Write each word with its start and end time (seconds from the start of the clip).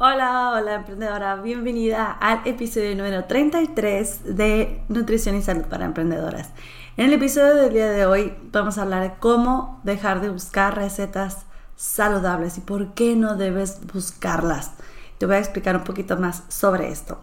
Hola, 0.00 0.52
hola 0.54 0.76
emprendedora, 0.76 1.34
bienvenida 1.34 2.12
al 2.12 2.46
episodio 2.46 2.94
número 2.94 3.24
33 3.24 4.36
de 4.36 4.80
Nutrición 4.88 5.34
y 5.34 5.42
Salud 5.42 5.64
para 5.64 5.86
Emprendedoras. 5.86 6.50
En 6.96 7.06
el 7.06 7.14
episodio 7.14 7.56
del 7.56 7.72
día 7.72 7.90
de 7.90 8.06
hoy 8.06 8.32
vamos 8.52 8.78
a 8.78 8.82
hablar 8.82 9.02
de 9.02 9.18
cómo 9.18 9.80
dejar 9.82 10.20
de 10.20 10.28
buscar 10.28 10.76
recetas 10.76 11.46
saludables 11.74 12.58
y 12.58 12.60
por 12.60 12.94
qué 12.94 13.16
no 13.16 13.34
debes 13.34 13.80
buscarlas. 13.92 14.70
Te 15.18 15.26
voy 15.26 15.34
a 15.34 15.40
explicar 15.40 15.74
un 15.74 15.82
poquito 15.82 16.16
más 16.16 16.44
sobre 16.46 16.90
esto. 16.90 17.18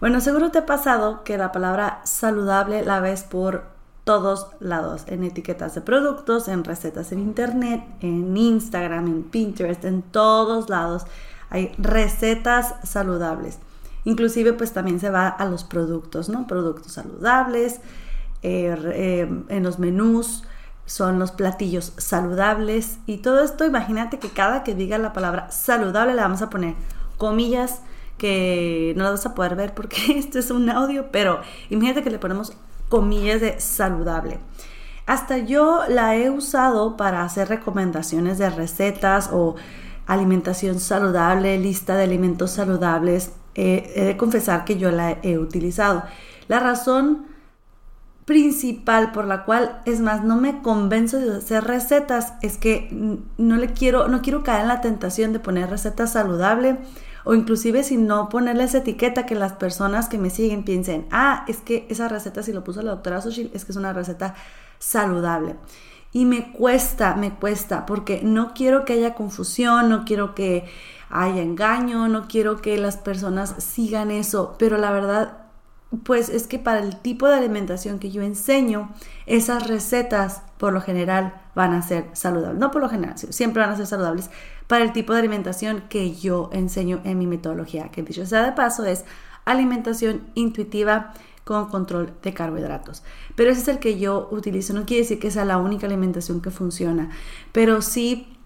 Bueno, 0.00 0.22
seguro 0.22 0.50
te 0.50 0.60
ha 0.60 0.64
pasado 0.64 1.22
que 1.22 1.36
la 1.36 1.52
palabra 1.52 2.00
saludable 2.04 2.82
la 2.82 3.00
ves 3.00 3.24
por 3.24 3.64
todos 4.04 4.46
lados, 4.58 5.04
en 5.08 5.22
etiquetas 5.22 5.74
de 5.74 5.82
productos, 5.82 6.48
en 6.48 6.64
recetas 6.64 7.12
en 7.12 7.18
internet, 7.18 7.84
en 8.00 8.34
Instagram, 8.34 9.06
en 9.06 9.22
Pinterest, 9.24 9.84
en 9.84 10.00
todos 10.00 10.70
lados 10.70 11.04
hay 11.50 11.72
recetas 11.78 12.74
saludables. 12.82 13.58
Inclusive 14.04 14.52
pues 14.52 14.72
también 14.72 15.00
se 15.00 15.10
va 15.10 15.28
a 15.28 15.44
los 15.46 15.64
productos, 15.64 16.28
¿no? 16.28 16.46
Productos 16.46 16.92
saludables, 16.92 17.80
eh, 18.42 18.76
eh, 18.94 19.42
en 19.48 19.62
los 19.62 19.78
menús 19.78 20.44
son 20.84 21.18
los 21.18 21.32
platillos 21.32 21.92
saludables 21.96 22.98
y 23.06 23.18
todo 23.18 23.42
esto, 23.42 23.64
imagínate 23.64 24.20
que 24.20 24.28
cada 24.28 24.62
que 24.62 24.74
diga 24.74 24.98
la 24.98 25.12
palabra 25.12 25.50
saludable 25.50 26.14
le 26.14 26.22
vamos 26.22 26.42
a 26.42 26.50
poner 26.50 26.74
comillas 27.18 27.80
que 28.18 28.94
no 28.96 29.04
las 29.04 29.12
vas 29.12 29.26
a 29.26 29.34
poder 29.34 29.56
ver 29.56 29.74
porque 29.74 29.96
esto 30.18 30.38
es 30.38 30.50
un 30.50 30.70
audio, 30.70 31.10
pero 31.10 31.40
imagínate 31.70 32.02
que 32.02 32.10
le 32.10 32.18
ponemos 32.18 32.52
comillas 32.88 33.40
de 33.40 33.58
saludable. 33.60 34.38
Hasta 35.06 35.38
yo 35.38 35.82
la 35.88 36.16
he 36.16 36.30
usado 36.30 36.96
para 36.96 37.22
hacer 37.22 37.48
recomendaciones 37.48 38.38
de 38.38 38.50
recetas 38.50 39.30
o 39.32 39.54
alimentación 40.06 40.80
saludable, 40.80 41.58
lista 41.58 41.96
de 41.96 42.04
alimentos 42.04 42.52
saludables, 42.52 43.32
he 43.54 44.04
de 44.04 44.16
confesar 44.16 44.64
que 44.64 44.78
yo 44.78 44.90
la 44.90 45.18
he 45.22 45.38
utilizado. 45.38 46.04
La 46.48 46.60
razón 46.60 47.26
principal 48.26 49.12
por 49.12 49.24
la 49.24 49.44
cual, 49.44 49.80
es 49.84 50.00
más, 50.00 50.24
no 50.24 50.36
me 50.36 50.60
convenzo 50.60 51.18
de 51.18 51.38
hacer 51.38 51.64
recetas, 51.64 52.34
es 52.42 52.58
que 52.58 52.88
no 53.38 53.56
le 53.56 53.72
quiero, 53.72 54.08
no 54.08 54.20
quiero 54.20 54.42
caer 54.42 54.62
en 54.62 54.68
la 54.68 54.80
tentación 54.80 55.32
de 55.32 55.38
poner 55.38 55.70
receta 55.70 56.06
saludable 56.06 56.76
o 57.24 57.34
inclusive 57.34 57.82
si 57.82 57.96
no 57.96 58.28
ponerle 58.28 58.64
esa 58.64 58.78
etiqueta 58.78 59.26
que 59.26 59.34
las 59.34 59.52
personas 59.52 60.08
que 60.08 60.18
me 60.18 60.30
siguen 60.30 60.64
piensen, 60.64 61.06
ah, 61.10 61.44
es 61.48 61.58
que 61.58 61.86
esa 61.88 62.08
receta 62.08 62.42
si 62.42 62.52
lo 62.52 62.62
puso 62.62 62.82
la 62.82 62.92
doctora 62.92 63.20
Sochil 63.20 63.50
es 63.54 63.64
que 63.64 63.72
es 63.72 63.76
una 63.76 63.92
receta 63.92 64.34
saludable. 64.78 65.56
Y 66.12 66.24
me 66.24 66.52
cuesta, 66.52 67.14
me 67.14 67.32
cuesta, 67.32 67.84
porque 67.84 68.20
no 68.22 68.54
quiero 68.54 68.84
que 68.84 68.94
haya 68.94 69.14
confusión, 69.14 69.88
no 69.88 70.04
quiero 70.04 70.34
que 70.34 70.64
haya 71.10 71.42
engaño, 71.42 72.08
no 72.08 72.26
quiero 72.26 72.60
que 72.60 72.78
las 72.78 72.96
personas 72.96 73.54
sigan 73.58 74.10
eso, 74.10 74.56
pero 74.58 74.78
la 74.78 74.90
verdad, 74.90 75.38
pues 76.04 76.28
es 76.28 76.46
que 76.46 76.58
para 76.58 76.80
el 76.80 76.96
tipo 76.96 77.28
de 77.28 77.36
alimentación 77.36 77.98
que 77.98 78.10
yo 78.10 78.22
enseño, 78.22 78.90
esas 79.26 79.66
recetas 79.66 80.42
por 80.56 80.72
lo 80.72 80.80
general 80.80 81.34
van 81.54 81.74
a 81.74 81.82
ser 81.82 82.06
saludables. 82.12 82.58
No 82.58 82.70
por 82.70 82.82
lo 82.82 82.88
general, 82.88 83.16
siempre 83.18 83.62
van 83.62 83.70
a 83.70 83.76
ser 83.76 83.86
saludables 83.86 84.30
para 84.66 84.84
el 84.84 84.92
tipo 84.92 85.12
de 85.12 85.20
alimentación 85.20 85.84
que 85.88 86.14
yo 86.14 86.50
enseño 86.52 87.00
en 87.04 87.18
mi 87.18 87.26
metodología, 87.26 87.90
que 87.90 88.02
dicho 88.02 88.26
sea 88.26 88.44
de 88.44 88.52
paso 88.52 88.84
es 88.84 89.04
alimentación 89.44 90.26
intuitiva 90.34 91.14
con 91.46 91.66
control 91.66 92.12
de 92.22 92.34
carbohidratos. 92.34 93.04
Pero 93.36 93.52
ese 93.52 93.60
es 93.60 93.68
el 93.68 93.78
que 93.78 94.00
yo 94.00 94.28
utilizo. 94.32 94.74
No 94.74 94.84
quiere 94.84 95.04
decir 95.04 95.20
que 95.20 95.30
sea 95.30 95.44
la 95.44 95.58
única 95.58 95.86
alimentación 95.86 96.40
que 96.40 96.50
funciona, 96.50 97.10
pero 97.52 97.82
sí 97.82 98.36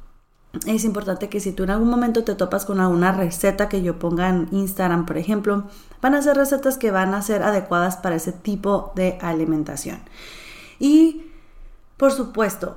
es 0.67 0.85
importante 0.85 1.31
que 1.31 1.41
si 1.41 1.53
tú 1.53 1.63
en 1.63 1.71
algún 1.71 1.89
momento 1.89 2.25
te 2.25 2.35
topas 2.35 2.67
con 2.67 2.79
alguna 2.79 3.13
receta 3.13 3.71
que 3.71 3.81
yo 3.81 3.99
ponga 3.99 4.29
en 4.29 4.49
Instagram, 4.51 5.07
por 5.07 5.17
ejemplo, 5.17 5.65
van 6.03 6.15
a 6.15 6.21
ser 6.21 6.37
recetas 6.37 6.77
que 6.77 6.91
van 6.91 7.15
a 7.15 7.23
ser 7.23 7.43
adecuadas 7.43 7.97
para 7.97 8.17
ese 8.17 8.33
tipo 8.33 8.93
de 8.95 9.17
alimentación. 9.23 10.01
Y, 10.79 11.31
por 11.97 12.13
supuesto, 12.13 12.77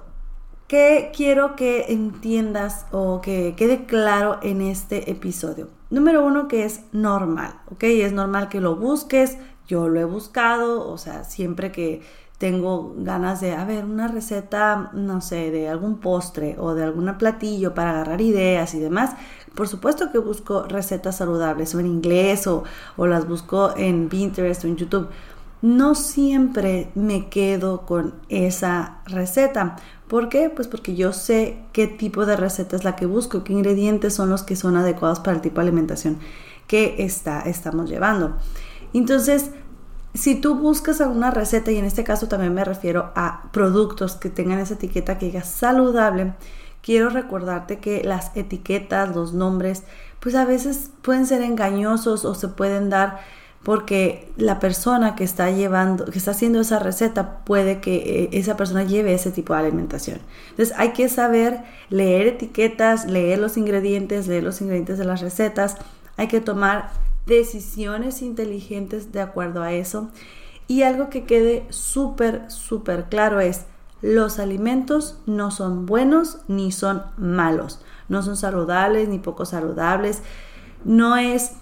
¿qué 0.67 1.11
quiero 1.13 1.57
que 1.57 1.87
entiendas 1.89 2.85
o 2.93 3.19
que 3.19 3.55
quede 3.57 3.85
claro 3.85 4.39
en 4.41 4.61
este 4.61 5.11
episodio? 5.11 5.67
Número 5.89 6.25
uno, 6.25 6.47
que 6.47 6.63
es 6.63 6.81
normal, 6.93 7.59
¿ok? 7.71 7.83
Es 7.83 8.13
normal 8.13 8.47
que 8.47 8.61
lo 8.61 8.77
busques, 8.77 9.37
yo 9.67 9.89
lo 9.89 9.99
he 9.99 10.05
buscado, 10.05 10.87
o 10.89 10.97
sea, 10.97 11.23
siempre 11.23 11.71
que 11.71 12.01
tengo 12.37 12.93
ganas 12.97 13.39
de, 13.39 13.53
a 13.53 13.63
ver, 13.63 13.85
una 13.85 14.07
receta, 14.07 14.89
no 14.93 15.21
sé, 15.21 15.49
de 15.51 15.69
algún 15.69 15.99
postre 15.99 16.55
o 16.59 16.73
de 16.73 16.83
algún 16.83 17.17
platillo 17.17 17.73
para 17.73 17.91
agarrar 17.91 18.19
ideas 18.19 18.73
y 18.73 18.79
demás, 18.79 19.11
por 19.55 19.67
supuesto 19.67 20.11
que 20.11 20.17
busco 20.17 20.63
recetas 20.63 21.17
saludables 21.17 21.73
o 21.75 21.79
en 21.79 21.85
inglés 21.85 22.47
o, 22.47 22.63
o 22.97 23.07
las 23.07 23.27
busco 23.27 23.73
en 23.77 24.09
Pinterest 24.09 24.65
o 24.65 24.67
en 24.67 24.77
YouTube. 24.77 25.07
No 25.61 25.95
siempre 25.95 26.91
me 26.95 27.29
quedo 27.29 27.85
con 27.85 28.15
esa 28.27 28.97
receta. 29.05 29.77
¿Por 30.09 30.27
qué? 30.27 30.49
Pues 30.49 30.67
porque 30.67 30.95
yo 30.95 31.13
sé 31.13 31.59
qué 31.71 31.87
tipo 31.87 32.25
de 32.25 32.35
receta 32.35 32.75
es 32.75 32.83
la 32.83 32.97
que 32.97 33.05
busco, 33.05 33.45
qué 33.45 33.53
ingredientes 33.53 34.13
son 34.13 34.29
los 34.29 34.43
que 34.43 34.57
son 34.57 34.75
adecuados 34.75 35.21
para 35.21 35.37
el 35.37 35.41
tipo 35.41 35.61
de 35.61 35.67
alimentación 35.67 36.17
que 36.67 36.95
está, 36.99 37.41
estamos 37.41 37.89
llevando. 37.89 38.35
Entonces, 38.93 39.51
si 40.13 40.35
tú 40.35 40.55
buscas 40.55 41.01
alguna 41.01 41.31
receta, 41.31 41.71
y 41.71 41.77
en 41.77 41.85
este 41.85 42.03
caso 42.03 42.27
también 42.27 42.53
me 42.53 42.63
refiero 42.63 43.11
a 43.15 43.49
productos 43.51 44.15
que 44.15 44.29
tengan 44.29 44.59
esa 44.59 44.75
etiqueta 44.75 45.17
que 45.17 45.27
diga 45.27 45.43
saludable, 45.43 46.33
quiero 46.81 47.09
recordarte 47.09 47.79
que 47.79 48.03
las 48.03 48.35
etiquetas, 48.35 49.15
los 49.15 49.33
nombres, 49.33 49.83
pues 50.19 50.35
a 50.35 50.45
veces 50.45 50.91
pueden 51.01 51.25
ser 51.25 51.41
engañosos 51.41 52.25
o 52.25 52.35
se 52.35 52.47
pueden 52.47 52.89
dar 52.89 53.21
porque 53.63 54.29
la 54.35 54.59
persona 54.59 55.15
que 55.15 55.23
está 55.23 55.49
llevando, 55.49 56.05
que 56.05 56.17
está 56.17 56.31
haciendo 56.31 56.59
esa 56.59 56.79
receta, 56.79 57.39
puede 57.45 57.79
que 57.79 57.95
eh, 57.95 58.29
esa 58.33 58.57
persona 58.57 58.83
lleve 58.83 59.13
ese 59.13 59.31
tipo 59.31 59.53
de 59.53 59.59
alimentación. 59.61 60.19
Entonces 60.49 60.75
hay 60.77 60.91
que 60.91 61.07
saber 61.07 61.61
leer 61.89 62.27
etiquetas, 62.27 63.05
leer 63.05 63.39
los 63.39 63.55
ingredientes, 63.55 64.27
leer 64.27 64.43
los 64.43 64.59
ingredientes 64.61 64.97
de 64.97 65.05
las 65.05 65.21
recetas. 65.21 65.77
Hay 66.17 66.27
que 66.27 66.41
tomar 66.41 66.89
decisiones 67.25 68.21
inteligentes 68.21 69.11
de 69.11 69.21
acuerdo 69.21 69.63
a 69.63 69.73
eso. 69.73 70.09
Y 70.67 70.83
algo 70.83 71.09
que 71.09 71.25
quede 71.25 71.65
súper, 71.69 72.49
súper 72.49 73.05
claro 73.05 73.39
es, 73.39 73.65
los 74.01 74.39
alimentos 74.39 75.17
no 75.25 75.51
son 75.51 75.85
buenos 75.85 76.39
ni 76.47 76.71
son 76.71 77.03
malos, 77.17 77.81
no 78.09 78.21
son 78.21 78.35
saludables 78.35 79.07
ni 79.07 79.19
poco 79.19 79.45
saludables, 79.45 80.21
no 80.83 81.15
es, 81.15 81.53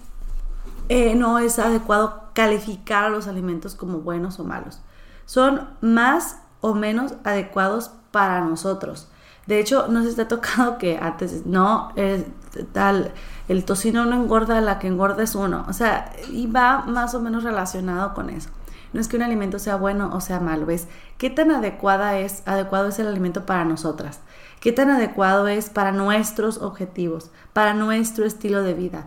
eh, 0.88 1.14
no 1.14 1.38
es 1.38 1.58
adecuado 1.58 2.24
calificar 2.32 3.04
a 3.04 3.10
los 3.10 3.28
alimentos 3.28 3.74
como 3.74 3.98
buenos 3.98 4.40
o 4.40 4.44
malos. 4.44 4.80
Son 5.24 5.68
más 5.80 6.38
o 6.60 6.74
menos 6.74 7.14
adecuados 7.24 7.92
para 8.10 8.40
nosotros. 8.40 9.08
De 9.46 9.58
hecho, 9.58 9.88
no 9.88 10.02
se 10.02 10.14
te 10.14 10.22
ha 10.22 10.28
tocado 10.28 10.78
que 10.78 10.98
antes, 10.98 11.46
no, 11.46 11.92
es 11.96 12.24
tal, 12.72 13.12
el 13.48 13.64
tocino 13.64 14.04
no 14.06 14.16
engorda, 14.16 14.60
la 14.60 14.78
que 14.78 14.88
engorda 14.88 15.22
es 15.22 15.34
uno. 15.34 15.64
O 15.68 15.72
sea, 15.72 16.12
y 16.30 16.46
va 16.46 16.84
más 16.86 17.14
o 17.14 17.20
menos 17.20 17.44
relacionado 17.44 18.14
con 18.14 18.30
eso. 18.30 18.50
no 18.92 19.00
es 19.00 19.08
que 19.08 19.16
un 19.16 19.22
alimento 19.22 19.58
sea 19.58 19.76
bueno 19.76 20.10
o 20.12 20.20
sea 20.20 20.38
malo, 20.38 20.70
es 20.70 20.86
qué 21.16 21.30
tan 21.30 21.50
adecuada 21.50 22.18
es, 22.18 22.42
adecuado 22.46 22.88
es 22.88 22.98
el 22.98 23.06
alimento 23.06 23.46
para 23.46 23.64
nosotras, 23.64 24.20
qué 24.60 24.70
tan 24.70 24.90
adecuado 24.90 25.48
es 25.48 25.70
para 25.70 25.92
nuestros 25.92 26.58
objetivos, 26.58 27.30
para 27.54 27.72
nuestro 27.72 28.26
estilo 28.26 28.62
de 28.62 28.74
vida. 28.74 29.06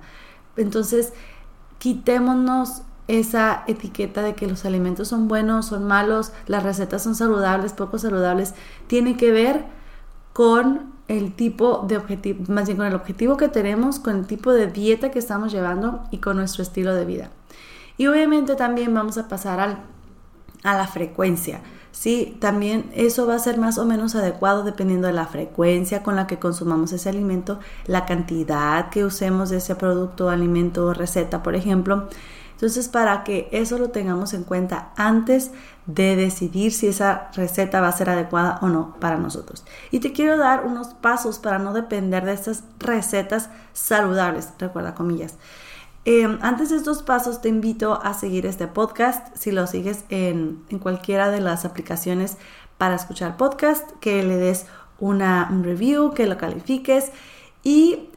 Entonces, 0.58 1.14
quitémonos 1.78 2.82
esa 3.08 3.64
etiqueta 3.68 4.24
de 4.24 4.34
que 4.34 4.48
los 4.48 4.66
alimentos 4.66 5.10
son 5.10 5.28
buenos, 5.28 5.68
son 5.68 5.86
malos, 5.86 6.32
las 6.48 6.64
recetas 6.64 7.04
son 7.04 7.14
saludables, 7.14 7.74
poco 7.74 8.00
saludables, 8.00 8.56
tiene 8.88 9.18
que 9.18 9.32
ver 9.32 9.66
con 10.34 10.95
el 11.08 11.34
tipo 11.34 11.86
de 11.88 11.98
objetivo, 11.98 12.44
más 12.48 12.66
bien 12.66 12.78
con 12.78 12.88
el 12.88 12.96
objetivo 12.96 13.38
que 13.38 13.48
tenemos, 13.48 14.00
con 14.00 14.18
el 14.18 14.28
tipo 14.28 14.52
de 14.52 14.68
dieta 14.68 15.12
que 15.12 15.20
estamos 15.20 15.52
llevando 15.52 16.04
y 16.12 16.18
con 16.18 16.38
nuestro 16.38 16.64
estilo 16.64 16.96
de 16.96 17.06
vida. 17.06 17.30
Y 17.98 18.08
obviamente 18.08 18.56
también 18.56 18.94
vamos 18.94 19.18
a 19.18 19.28
pasar 19.28 19.60
al, 19.60 19.78
a 20.64 20.76
la 20.76 20.88
frecuencia. 20.88 21.62
Sí, 21.92 22.36
también 22.42 22.92
eso 22.94 23.26
va 23.26 23.36
a 23.36 23.40
ser 23.40 23.58
más 23.58 23.78
o 23.78 23.86
menos 23.86 24.16
adecuado 24.16 24.64
dependiendo 24.64 25.08
de 25.08 25.14
la 25.14 25.28
frecuencia 25.28 26.04
con 26.04 26.18
la 26.18 26.28
que 26.28 26.40
consumamos 26.40 26.92
ese 26.92 27.08
alimento, 27.08 27.60
la 27.86 28.06
cantidad 28.06 28.90
que 28.90 29.06
usemos 29.06 29.50
de 29.50 29.58
ese 29.58 29.76
producto, 29.76 30.30
alimento 30.30 30.88
o 30.88 30.94
receta, 30.94 31.42
por 31.42 31.56
ejemplo. 31.56 32.10
Entonces, 32.52 32.90
para 32.90 33.24
que 33.24 33.48
eso 33.52 33.78
lo 33.78 33.90
tengamos 33.92 34.34
en 34.34 34.44
cuenta 34.44 34.92
antes 34.98 35.52
de 35.86 36.16
decidir 36.16 36.72
si 36.72 36.88
esa 36.88 37.30
receta 37.36 37.80
va 37.82 37.90
a 37.90 37.92
ser 37.92 38.10
adecuada 38.10 38.60
o 38.62 38.68
no 38.68 38.96
para 39.00 39.18
nosotros. 39.18 39.64
Y 39.92 40.00
te 40.00 40.14
quiero 40.14 40.38
dar 40.38 40.66
unos 40.66 40.90
pasos 40.90 41.40
para 41.40 41.60
no 41.60 41.74
depender 41.74 42.26
de 42.26 42.34
estas 42.34 42.64
recetas 42.80 43.50
saludables, 43.74 44.50
recuerda 44.58 44.96
comillas. 44.96 45.36
Em, 46.08 46.38
antes 46.42 46.70
de 46.70 46.78
estos 46.78 47.02
pasos 47.02 47.42
te 47.42 47.50
invito 47.50 48.00
a 48.04 48.14
seguir 48.14 48.46
este 48.46 48.68
podcast, 48.68 49.36
si 49.36 49.52
lo 49.52 49.66
sigues 49.66 50.06
en, 50.10 50.64
cualquiera 50.80 51.32
de 51.32 51.42
las 51.42 51.66
aplicaciones 51.66 52.38
para 52.78 52.96
escuchar 52.96 53.38
podcast, 53.38 53.90
que 54.02 54.22
le 54.22 54.38
des 54.38 54.68
una, 55.00 55.50
un 55.52 55.64
review, 55.64 56.14
que 56.14 56.28
lo 56.28 56.38
califiques 56.38 57.12
y 57.64 58.10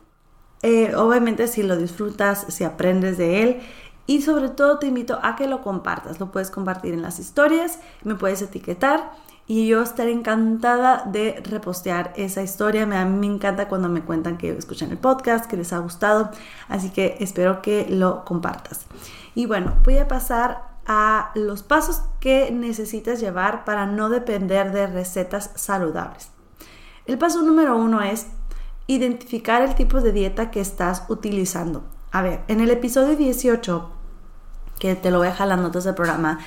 eh, 0.62 0.94
obviamente 0.96 1.48
si 1.48 1.62
lo 1.62 1.76
disfrutas, 1.76 2.44
si 2.48 2.64
aprendes 2.64 3.16
de 3.16 3.42
él 3.42 3.60
y 4.08 4.22
sobre 4.22 4.48
todo 4.48 4.78
te 4.78 4.86
invito 4.86 5.20
a 5.22 5.36
que 5.36 5.46
lo 5.46 5.60
compartas. 5.60 6.18
Lo 6.18 6.32
puedes 6.32 6.50
compartir 6.50 6.94
en 6.94 7.02
las 7.02 7.18
historias, 7.18 7.78
me 8.02 8.14
puedes 8.14 8.40
etiquetar 8.40 9.12
y 9.46 9.68
yo 9.68 9.82
estaré 9.82 10.12
encantada 10.12 11.04
de 11.04 11.42
repostear 11.44 12.14
esa 12.16 12.42
historia. 12.42 12.84
A 12.84 13.04
mí 13.04 13.28
me 13.28 13.34
encanta 13.34 13.68
cuando 13.68 13.90
me 13.90 14.02
cuentan 14.02 14.38
que 14.38 14.48
escuchan 14.48 14.90
el 14.90 14.96
podcast, 14.96 15.44
que 15.44 15.58
les 15.58 15.74
ha 15.74 15.78
gustado, 15.78 16.30
así 16.68 16.88
que 16.88 17.18
espero 17.20 17.60
que 17.60 17.86
lo 17.90 18.24
compartas. 18.24 18.86
Y 19.34 19.44
bueno, 19.44 19.74
voy 19.84 19.98
a 19.98 20.08
pasar 20.08 20.68
a 20.86 21.30
los 21.34 21.62
pasos 21.62 22.00
que 22.18 22.50
necesitas 22.50 23.20
llevar 23.20 23.66
para 23.66 23.84
no 23.84 24.08
depender 24.08 24.72
de 24.72 24.86
recetas 24.86 25.50
saludables. 25.54 26.30
El 27.04 27.18
paso 27.18 27.42
número 27.42 27.76
uno 27.76 28.00
es 28.00 28.28
identificar 28.86 29.60
el 29.60 29.74
tipo 29.74 30.00
de 30.00 30.12
dieta 30.12 30.50
que 30.50 30.62
estás 30.62 31.04
utilizando. 31.10 31.84
A 32.10 32.22
ver, 32.22 32.40
en 32.48 32.60
el 32.60 32.70
episodio 32.70 33.14
18 33.14 33.97
que 34.78 34.94
te 34.94 35.10
lo 35.10 35.18
voy 35.18 35.28
a 35.28 35.30
dejar 35.30 35.48
las 35.48 35.58
notas 35.58 35.84
del 35.84 35.94
programa, 35.94 36.38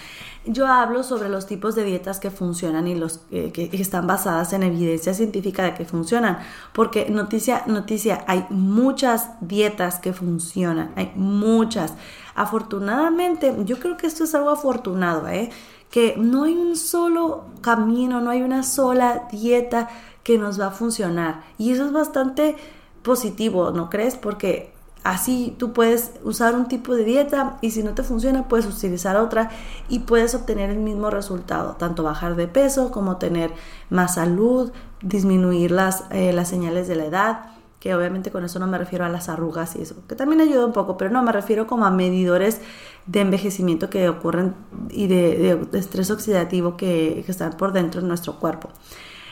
yo 0.45 0.65
hablo 0.65 1.03
sobre 1.03 1.29
los 1.29 1.45
tipos 1.45 1.75
de 1.75 1.83
dietas 1.83 2.19
que 2.19 2.31
funcionan 2.31 2.87
y 2.87 2.95
los 2.95 3.19
que, 3.29 3.69
están 3.73 4.07
basadas 4.07 4.53
en 4.53 4.63
evidencia 4.63 5.13
científica 5.13 5.63
de 5.63 5.75
que 5.75 5.85
funcionan. 5.85 6.39
Porque 6.73 7.09
noticia, 7.09 7.63
noticia, 7.67 8.23
hay 8.27 8.47
muchas 8.49 9.29
dietas 9.41 9.99
que 9.99 10.13
funcionan, 10.13 10.93
hay 10.95 11.11
muchas. 11.15 11.93
Afortunadamente, 12.33 13.55
yo 13.65 13.77
creo 13.77 13.97
que 13.97 14.07
esto 14.07 14.23
es 14.23 14.33
algo 14.33 14.49
afortunado, 14.49 15.27
¿eh? 15.27 15.51
Que 15.91 16.15
no 16.17 16.45
hay 16.45 16.53
un 16.53 16.75
solo 16.75 17.45
camino, 17.61 18.19
no 18.19 18.31
hay 18.31 18.41
una 18.41 18.63
sola 18.63 19.27
dieta 19.31 19.89
que 20.23 20.39
nos 20.39 20.59
va 20.59 20.67
a 20.67 20.71
funcionar. 20.71 21.43
Y 21.59 21.71
eso 21.71 21.85
es 21.85 21.91
bastante 21.91 22.55
positivo, 23.03 23.71
¿no 23.71 23.89
crees? 23.89 24.15
Porque 24.15 24.73
Así 25.03 25.55
tú 25.57 25.73
puedes 25.73 26.11
usar 26.23 26.53
un 26.53 26.67
tipo 26.67 26.93
de 26.93 27.03
dieta 27.03 27.57
y 27.61 27.71
si 27.71 27.81
no 27.81 27.95
te 27.95 28.03
funciona 28.03 28.47
puedes 28.47 28.67
utilizar 28.67 29.17
otra 29.17 29.49
y 29.89 29.99
puedes 29.99 30.35
obtener 30.35 30.69
el 30.69 30.77
mismo 30.77 31.09
resultado, 31.09 31.75
tanto 31.77 32.03
bajar 32.03 32.35
de 32.35 32.47
peso 32.47 32.91
como 32.91 33.17
tener 33.17 33.51
más 33.89 34.15
salud, 34.15 34.71
disminuir 35.01 35.71
las, 35.71 36.03
eh, 36.11 36.33
las 36.33 36.49
señales 36.49 36.87
de 36.87 36.95
la 36.95 37.05
edad, 37.05 37.45
que 37.79 37.95
obviamente 37.95 38.29
con 38.29 38.45
eso 38.45 38.59
no 38.59 38.67
me 38.67 38.77
refiero 38.77 39.03
a 39.03 39.09
las 39.09 39.27
arrugas 39.27 39.75
y 39.75 39.81
eso, 39.81 39.95
que 40.07 40.15
también 40.15 40.39
ayuda 40.39 40.67
un 40.67 40.73
poco, 40.73 40.97
pero 40.97 41.09
no, 41.09 41.23
me 41.23 41.31
refiero 41.31 41.65
como 41.65 41.85
a 41.85 41.89
medidores 41.89 42.61
de 43.07 43.21
envejecimiento 43.21 43.89
que 43.89 44.07
ocurren 44.07 44.53
y 44.91 45.07
de, 45.07 45.67
estrés 45.73 46.11
oxidativo 46.11 46.77
que, 46.77 47.23
que 47.25 47.31
están 47.31 47.53
por 47.53 47.73
dentro 47.73 48.01
de 48.01 48.07
nuestro 48.07 48.39
cuerpo. 48.39 48.69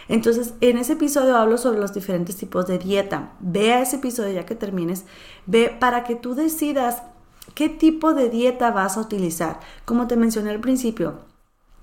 Entonces, 0.10 0.56
en 0.60 0.78
ese 0.78 0.94
episodio 0.94 1.38
hablo 1.38 1.58
sobre 1.58 1.80
los 1.80 1.94
diferentes 1.94 2.36
tipos 2.36 2.66
de 2.66 2.80
dieta. 2.80 3.34
Ve 3.40 3.74
a 3.74 3.82
ese 3.82 3.98
episodio 3.98 4.34
ya 4.34 4.46
que 4.46 4.56
termines, 4.56 5.06
ve 5.46 5.76
para 5.80 6.04
que 6.04 6.16
tú 6.16 6.34
decidas 6.34 7.04
qué 7.54 7.70
tipo 7.70 8.14
de 8.14 8.30
dieta 8.30 8.72
vas 8.72 8.98
a 8.98 9.02
utilizar. 9.02 9.60
Como 9.86 10.08
te 10.08 10.18
mencioné 10.18 10.50
al 10.50 10.60
principio, 10.60 11.20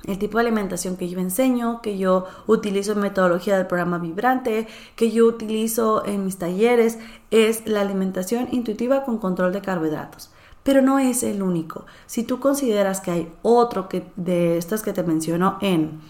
el 0.04 0.18
tipo 0.18 0.38
de 0.38 0.42
alimentación 0.42 0.96
que 0.96 1.08
yo 1.08 1.20
enseño, 1.20 1.80
que 1.82 1.98
yo 1.98 2.26
utilizo 2.48 2.92
en 2.92 3.00
metodología 3.00 3.56
del 3.56 3.68
programa 3.68 3.98
Vibrante, 3.98 4.66
que 4.96 5.12
yo 5.12 5.26
utilizo 5.26 6.04
en 6.04 6.24
mis 6.24 6.36
talleres, 6.36 6.98
es 7.30 7.66
la 7.66 7.80
alimentación 7.80 8.48
intuitiva 8.50 9.04
con 9.04 9.18
control 9.18 9.52
de 9.52 9.62
carbohidratos. 9.62 10.30
Pero 10.64 10.82
no 10.82 10.98
es 10.98 11.22
el 11.22 11.42
único. 11.42 11.86
Si 12.06 12.24
tú 12.24 12.40
consideras 12.40 13.00
que 13.00 13.12
hay 13.12 13.32
otro 13.42 13.88
que, 13.88 14.04
de 14.16 14.58
estas 14.58 14.82
que 14.82 14.92
te 14.92 15.04
menciono 15.04 15.58
en 15.60 16.00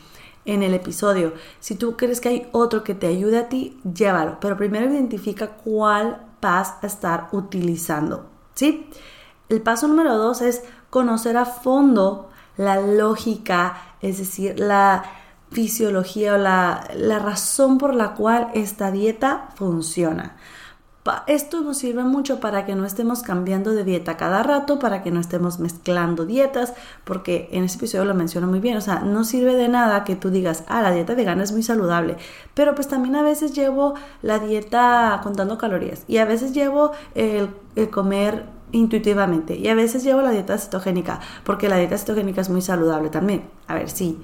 en 0.47 0.63
el 0.63 0.73
episodio. 0.73 1.35
Si 1.61 1.75
tú 1.75 1.97
crees 1.97 2.21
que 2.21 2.29
hay 2.31 2.49
otro 2.53 2.83
que 2.83 2.95
te 2.95 3.07
ayude 3.07 3.39
a 3.39 3.49
ti, 3.49 3.79
llévalo. 3.83 4.39
Pero 4.41 4.57
primero 4.57 4.91
identifica 4.91 5.49
cuál 5.49 6.25
vas 6.41 6.75
a 6.83 6.87
estar 6.87 7.29
utilizando. 7.33 8.31
¿Sí? 8.55 8.89
El 9.49 9.61
paso 9.61 9.87
número 9.87 10.17
dos 10.17 10.41
es 10.41 10.63
conocer 10.91 11.37
a 11.37 11.45
fondo 11.45 12.31
la 12.57 12.81
lógica, 12.81 13.77
es 14.01 14.19
decir, 14.19 14.59
la 14.59 15.05
fisiología 15.51 16.35
o 16.35 16.39
la, 16.39 16.89
la 16.95 17.19
razón 17.19 17.79
por 17.79 17.95
la 17.95 18.15
cual 18.15 18.49
esta 18.55 18.91
dieta 18.91 19.51
funciona. 19.55 20.37
Esto 21.27 21.61
nos 21.61 21.79
sirve 21.79 22.05
mucho 22.05 22.41
para 22.41 22.65
que 22.65 22.75
no 22.75 22.85
estemos 22.85 23.23
cambiando 23.23 23.73
de 23.73 23.85
dieta 23.85 24.17
cada 24.17 24.43
rato, 24.43 24.79
para 24.79 25.03
que 25.03 25.11
no 25.11 25.21
estemos 25.21 25.59
mezclando 25.59 26.27
dietas, 26.27 26.75
porque 27.05 27.49
en 27.53 27.65
ese 27.65 27.77
episodio 27.77 28.05
lo 28.05 28.15
menciono 28.15 28.47
muy 28.47 28.61
bien, 28.61 28.77
o 28.77 28.81
sea, 28.81 29.01
no 29.01 29.25
sirve 29.25 29.55
de 29.55 29.69
nada 29.69 30.05
que 30.05 30.17
tú 30.17 30.31
digas, 30.31 30.65
ah, 30.69 30.83
la 30.83 30.91
dieta 30.91 31.15
vegana 31.15 31.45
es 31.45 31.53
muy 31.53 31.63
saludable, 31.63 32.17
pero 32.55 32.75
pues 32.75 32.89
también 32.89 33.17
a 33.17 33.23
veces 33.23 33.55
llevo 33.55 33.95
la 34.23 34.39
dieta 34.39 35.21
contando 35.23 35.59
calorías 35.59 36.05
y 36.09 36.19
a 36.19 36.25
veces 36.25 36.53
llevo 36.53 36.93
el, 37.15 37.51
el 37.77 37.91
comer 37.91 38.47
intuitivamente 38.73 39.57
y 39.57 39.69
a 39.69 39.75
veces 39.75 40.03
llevo 40.03 40.23
la 40.23 40.31
dieta 40.31 40.59
cetogénica, 40.59 41.21
porque 41.45 41.69
la 41.69 41.77
dieta 41.77 41.97
cetogénica 41.99 42.41
es 42.41 42.51
muy 42.51 42.63
saludable 42.63 43.11
también. 43.11 43.45
A 43.67 43.75
ver, 43.75 43.91
sí, 43.91 44.19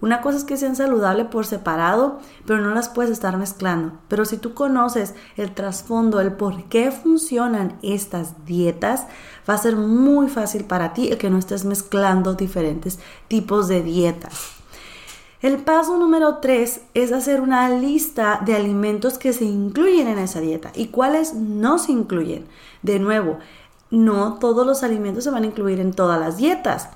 una 0.00 0.20
cosa 0.20 0.38
es 0.38 0.44
que 0.44 0.56
sean 0.56 0.76
saludables 0.76 1.26
por 1.26 1.44
separado, 1.44 2.20
pero 2.46 2.60
no 2.60 2.74
las 2.74 2.88
puedes 2.88 3.10
estar 3.10 3.36
mezclando. 3.36 3.98
Pero 4.08 4.24
si 4.24 4.36
tú 4.36 4.54
conoces 4.54 5.14
el 5.36 5.54
trasfondo, 5.54 6.20
el 6.20 6.32
por 6.32 6.64
qué 6.64 6.90
funcionan 6.92 7.78
estas 7.82 8.44
dietas, 8.46 9.06
va 9.48 9.54
a 9.54 9.58
ser 9.58 9.76
muy 9.76 10.28
fácil 10.28 10.64
para 10.64 10.92
ti 10.92 11.08
el 11.08 11.18
que 11.18 11.30
no 11.30 11.38
estés 11.38 11.64
mezclando 11.64 12.34
diferentes 12.34 12.98
tipos 13.26 13.66
de 13.66 13.82
dietas. 13.82 14.58
El 15.40 15.58
paso 15.58 15.96
número 15.96 16.38
3 16.38 16.80
es 16.94 17.12
hacer 17.12 17.40
una 17.40 17.68
lista 17.70 18.40
de 18.44 18.56
alimentos 18.56 19.18
que 19.18 19.32
se 19.32 19.44
incluyen 19.44 20.08
en 20.08 20.18
esa 20.18 20.40
dieta 20.40 20.72
y 20.74 20.88
cuáles 20.88 21.34
no 21.34 21.78
se 21.78 21.92
incluyen. 21.92 22.46
De 22.82 22.98
nuevo, 22.98 23.38
no 23.90 24.34
todos 24.40 24.66
los 24.66 24.82
alimentos 24.82 25.24
se 25.24 25.30
van 25.30 25.44
a 25.44 25.46
incluir 25.46 25.78
en 25.78 25.92
todas 25.92 26.18
las 26.18 26.36
dietas. 26.38 26.88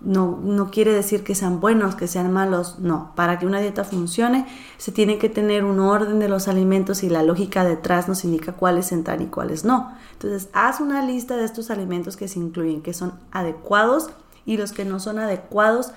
No, 0.00 0.40
no 0.42 0.70
quiere 0.70 0.92
decir 0.92 1.22
que 1.24 1.34
sean 1.34 1.60
buenos, 1.60 1.94
que 1.94 2.06
sean 2.06 2.32
malos, 2.32 2.78
no. 2.78 3.12
Para 3.16 3.38
que 3.38 3.46
una 3.46 3.60
dieta 3.60 3.84
funcione 3.84 4.46
se 4.78 4.92
tiene 4.92 5.18
que 5.18 5.28
tener 5.28 5.64
un 5.64 5.78
orden 5.78 6.18
de 6.18 6.28
los 6.28 6.48
alimentos 6.48 7.02
y 7.02 7.10
la 7.10 7.22
lógica 7.22 7.64
detrás 7.64 8.08
nos 8.08 8.24
indica 8.24 8.52
cuáles 8.52 8.92
entran 8.92 9.20
y 9.20 9.26
cuáles 9.26 9.64
no. 9.64 9.92
Entonces, 10.12 10.48
haz 10.54 10.80
una 10.80 11.04
lista 11.04 11.36
de 11.36 11.44
estos 11.44 11.70
alimentos 11.70 12.16
que 12.16 12.28
se 12.28 12.38
incluyen, 12.38 12.82
que 12.82 12.94
son 12.94 13.12
adecuados 13.30 14.10
y 14.46 14.56
los 14.56 14.72
que 14.72 14.84
no 14.84 15.00
son 15.00 15.18
adecuados 15.18 15.92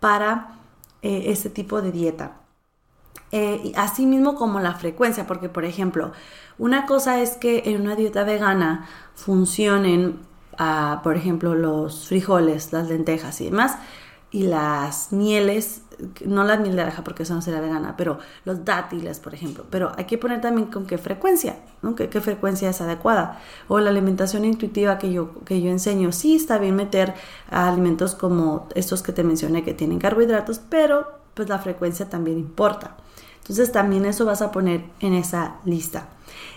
para 0.00 0.56
eh, 1.02 1.24
este 1.26 1.50
tipo 1.50 1.82
de 1.82 1.92
dieta. 1.92 2.32
Eh, 3.32 3.72
así 3.76 4.04
mismo 4.04 4.34
como 4.34 4.60
la 4.60 4.74
frecuencia, 4.74 5.26
porque 5.26 5.48
por 5.48 5.64
ejemplo, 5.64 6.12
una 6.58 6.84
cosa 6.84 7.20
es 7.20 7.36
que 7.36 7.62
en 7.66 7.80
una 7.80 7.96
dieta 7.96 8.24
vegana 8.24 8.86
funcionen 9.14 10.20
por 11.02 11.16
ejemplo, 11.16 11.54
los 11.54 12.08
frijoles, 12.08 12.72
las 12.72 12.88
lentejas 12.88 13.40
y 13.40 13.46
demás, 13.46 13.76
y 14.32 14.44
las 14.44 15.12
mieles, 15.12 15.82
no 16.24 16.42
la 16.44 16.56
miel 16.56 16.74
de 16.74 16.82
abeja 16.82 17.04
porque 17.04 17.22
eso 17.24 17.34
no 17.34 17.42
sería 17.42 17.60
vegana, 17.60 17.96
pero 17.98 18.18
los 18.46 18.64
dátiles, 18.64 19.20
por 19.20 19.34
ejemplo. 19.34 19.66
Pero 19.68 19.92
hay 19.96 20.06
que 20.06 20.16
poner 20.16 20.40
también 20.40 20.68
con 20.68 20.86
qué 20.86 20.96
frecuencia, 20.96 21.56
¿no? 21.82 21.94
¿Qué, 21.94 22.08
frecuencia 22.08 22.70
es 22.70 22.80
adecuada? 22.80 23.40
O 23.68 23.78
la 23.78 23.90
alimentación 23.90 24.46
intuitiva 24.46 24.96
que 24.96 25.12
yo, 25.12 25.34
que 25.44 25.60
yo 25.60 25.70
enseño. 25.70 26.12
Sí 26.12 26.36
está 26.36 26.56
bien 26.56 26.76
meter 26.76 27.14
alimentos 27.50 28.14
como 28.14 28.68
estos 28.74 29.02
que 29.02 29.12
te 29.12 29.22
mencioné 29.22 29.64
que 29.64 29.74
tienen 29.74 29.98
carbohidratos, 29.98 30.60
pero 30.60 31.20
pues 31.34 31.50
la 31.50 31.58
frecuencia 31.58 32.08
también 32.08 32.38
importa. 32.38 32.96
Entonces 33.42 33.70
también 33.70 34.06
eso 34.06 34.24
vas 34.24 34.40
a 34.40 34.50
poner 34.50 34.84
en 35.00 35.12
esa 35.12 35.56
lista. 35.66 36.08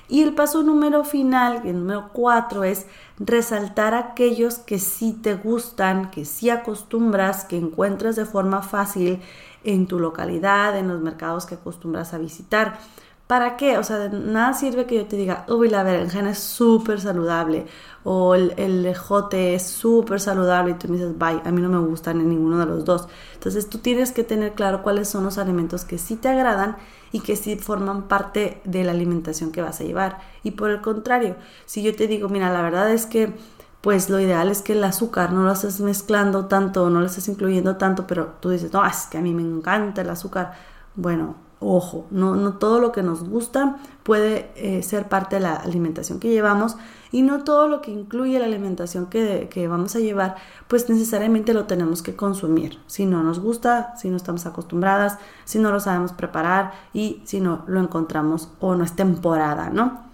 Y 0.07 0.21
el 0.21 0.33
paso 0.35 0.63
número 0.63 1.03
final, 1.03 1.61
el 1.65 1.79
número 1.79 2.09
cuatro, 2.13 2.63
es 2.63 2.85
resaltar 3.17 3.93
aquellos 3.93 4.59
que 4.59 4.79
sí 4.79 5.13
te 5.13 5.35
gustan, 5.35 6.11
que 6.11 6.25
sí 6.25 6.49
acostumbras, 6.49 7.45
que 7.45 7.57
encuentras 7.57 8.15
de 8.15 8.25
forma 8.25 8.61
fácil 8.61 9.21
en 9.63 9.87
tu 9.87 9.99
localidad, 9.99 10.77
en 10.77 10.87
los 10.87 11.01
mercados 11.01 11.45
que 11.45 11.55
acostumbras 11.55 12.13
a 12.13 12.19
visitar. 12.19 12.79
¿Para 13.27 13.57
qué? 13.57 13.79
O 13.79 13.83
sea, 13.83 13.97
de 13.97 14.09
nada 14.09 14.53
sirve 14.53 14.85
que 14.85 14.95
yo 14.95 15.07
te 15.07 15.15
diga, 15.15 15.45
uy, 15.49 15.67
la 15.67 15.81
berenjena 15.81 16.29
es 16.31 16.39
súper 16.39 17.01
saludable 17.01 17.65
o 18.03 18.35
el, 18.35 18.53
el 18.57 18.85
es 18.85 19.63
súper 19.63 20.19
saludable 20.19 20.71
y 20.71 20.73
tú 20.75 20.87
me 20.89 20.97
dices, 20.97 21.17
bye, 21.17 21.41
a 21.43 21.51
mí 21.51 21.59
no 21.59 21.69
me 21.69 21.79
gustan 21.79 22.21
en 22.21 22.29
ninguno 22.29 22.59
de 22.59 22.67
los 22.67 22.85
dos. 22.85 23.07
Entonces 23.33 23.67
tú 23.67 23.79
tienes 23.79 24.11
que 24.11 24.23
tener 24.23 24.53
claro 24.53 24.83
cuáles 24.83 25.09
son 25.09 25.23
los 25.23 25.39
alimentos 25.39 25.85
que 25.85 25.97
sí 25.97 26.15
te 26.17 26.29
agradan 26.29 26.77
y 27.11 27.21
que 27.21 27.35
sí 27.35 27.55
forman 27.57 28.07
parte 28.07 28.61
de 28.63 28.83
la 28.83 28.91
alimentación 28.91 29.51
que 29.51 29.61
vas 29.63 29.81
a 29.81 29.83
llevar. 29.85 30.19
Y 30.43 30.51
por 30.51 30.69
el 30.69 30.81
contrario, 30.81 31.35
si 31.65 31.81
yo 31.81 31.95
te 31.95 32.05
digo, 32.07 32.29
mira, 32.29 32.53
la 32.53 32.61
verdad 32.61 32.91
es 32.91 33.07
que 33.07 33.33
pues 33.81 34.09
lo 34.09 34.19
ideal 34.19 34.49
es 34.49 34.61
que 34.61 34.73
el 34.73 34.83
azúcar 34.83 35.31
no 35.31 35.43
lo 35.43 35.51
estés 35.51 35.79
mezclando 35.79 36.45
tanto, 36.47 36.89
no 36.91 36.99
lo 36.99 37.05
estés 37.07 37.27
incluyendo 37.27 37.77
tanto, 37.77 38.05
pero 38.07 38.35
tú 38.39 38.49
dices, 38.49 38.71
no, 38.73 38.85
es 38.85 39.07
que 39.07 39.17
a 39.17 39.21
mí 39.21 39.33
me 39.33 39.43
encanta 39.43 40.01
el 40.01 40.09
azúcar. 40.09 40.53
Bueno, 40.95 41.35
ojo, 41.59 42.05
no, 42.11 42.35
no 42.35 42.53
todo 42.53 42.79
lo 42.79 42.91
que 42.91 43.03
nos 43.03 43.27
gusta 43.27 43.77
puede 44.03 44.51
eh, 44.55 44.83
ser 44.83 45.07
parte 45.07 45.37
de 45.37 45.41
la 45.41 45.55
alimentación 45.55 46.19
que 46.19 46.29
llevamos 46.29 46.77
y 47.11 47.21
no 47.21 47.43
todo 47.43 47.67
lo 47.67 47.81
que 47.81 47.91
incluye 47.91 48.37
la 48.39 48.45
alimentación 48.45 49.07
que, 49.07 49.47
que, 49.49 49.67
vamos 49.67 49.95
a 49.95 49.99
llevar, 49.99 50.35
pues 50.67 50.89
necesariamente 50.89 51.53
lo 51.53 51.65
tenemos 51.65 52.01
que 52.01 52.15
consumir. 52.15 52.79
Si 52.87 53.05
no 53.05 53.23
nos 53.23 53.39
gusta, 53.39 53.95
si 53.95 54.09
no 54.09 54.17
estamos 54.17 54.45
acostumbradas, 54.45 55.17
si 55.45 55.59
no 55.59 55.71
lo 55.71 55.79
sabemos 55.79 56.11
preparar 56.11 56.73
y 56.93 57.21
si 57.23 57.39
no 57.39 57.63
lo 57.67 57.79
encontramos 57.79 58.49
o 58.59 58.75
no 58.75 58.83
es 58.83 58.95
temporada, 58.95 59.69
¿no? 59.69 60.05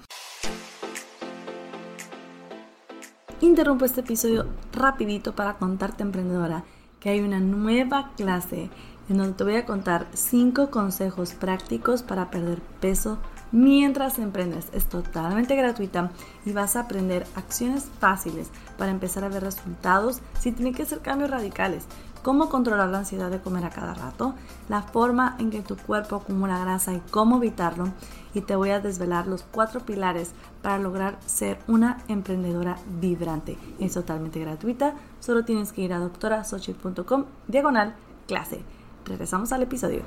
Interrumpo 3.41 3.85
este 3.85 4.01
episodio 4.01 4.45
rapidito 4.71 5.33
para 5.33 5.57
contarte, 5.57 6.03
emprendedora, 6.03 6.63
que 6.99 7.09
hay 7.09 7.21
una 7.21 7.39
nueva 7.39 8.11
clase 8.15 8.69
en 9.11 9.17
donde 9.17 9.33
te 9.33 9.43
voy 9.43 9.55
a 9.55 9.65
contar 9.65 10.07
5 10.13 10.71
consejos 10.71 11.33
prácticos 11.33 12.01
para 12.01 12.31
perder 12.31 12.61
peso 12.79 13.17
mientras 13.51 14.17
emprendes. 14.19 14.69
Es 14.71 14.85
totalmente 14.85 15.55
gratuita 15.57 16.11
y 16.45 16.53
vas 16.53 16.77
a 16.77 16.81
aprender 16.81 17.27
acciones 17.35 17.89
fáciles 17.99 18.49
para 18.77 18.91
empezar 18.91 19.25
a 19.25 19.29
ver 19.29 19.43
resultados 19.43 20.21
sin 20.39 20.55
tener 20.55 20.73
que 20.73 20.83
hacer 20.83 20.99
cambios 20.99 21.29
radicales. 21.29 21.85
Cómo 22.23 22.47
controlar 22.47 22.87
la 22.87 22.99
ansiedad 22.99 23.29
de 23.29 23.41
comer 23.41 23.65
a 23.65 23.71
cada 23.71 23.95
rato, 23.95 24.33
la 24.69 24.81
forma 24.81 25.35
en 25.39 25.49
que 25.49 25.61
tu 25.61 25.75
cuerpo 25.75 26.17
acumula 26.17 26.59
grasa 26.59 26.93
y 26.93 27.01
cómo 27.11 27.37
evitarlo. 27.37 27.89
Y 28.33 28.41
te 28.41 28.55
voy 28.55 28.69
a 28.69 28.79
desvelar 28.79 29.27
los 29.27 29.43
cuatro 29.43 29.81
pilares 29.81 30.31
para 30.61 30.79
lograr 30.79 31.17
ser 31.25 31.59
una 31.67 31.97
emprendedora 32.07 32.77
vibrante. 33.01 33.57
Es 33.79 33.95
totalmente 33.95 34.39
gratuita, 34.39 34.93
solo 35.19 35.43
tienes 35.43 35.73
que 35.73 35.81
ir 35.81 35.91
a 35.91 35.99
doctorasochi.com 35.99 37.25
diagonal 37.47 37.95
clase 38.27 38.63
regresamos 39.05 39.51
al 39.51 39.63
episodio. 39.63 40.03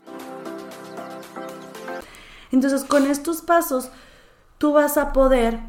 Entonces, 2.52 2.84
con 2.84 3.06
estos 3.06 3.42
pasos, 3.42 3.90
tú 4.58 4.72
vas 4.72 4.96
a 4.96 5.12
poder 5.12 5.60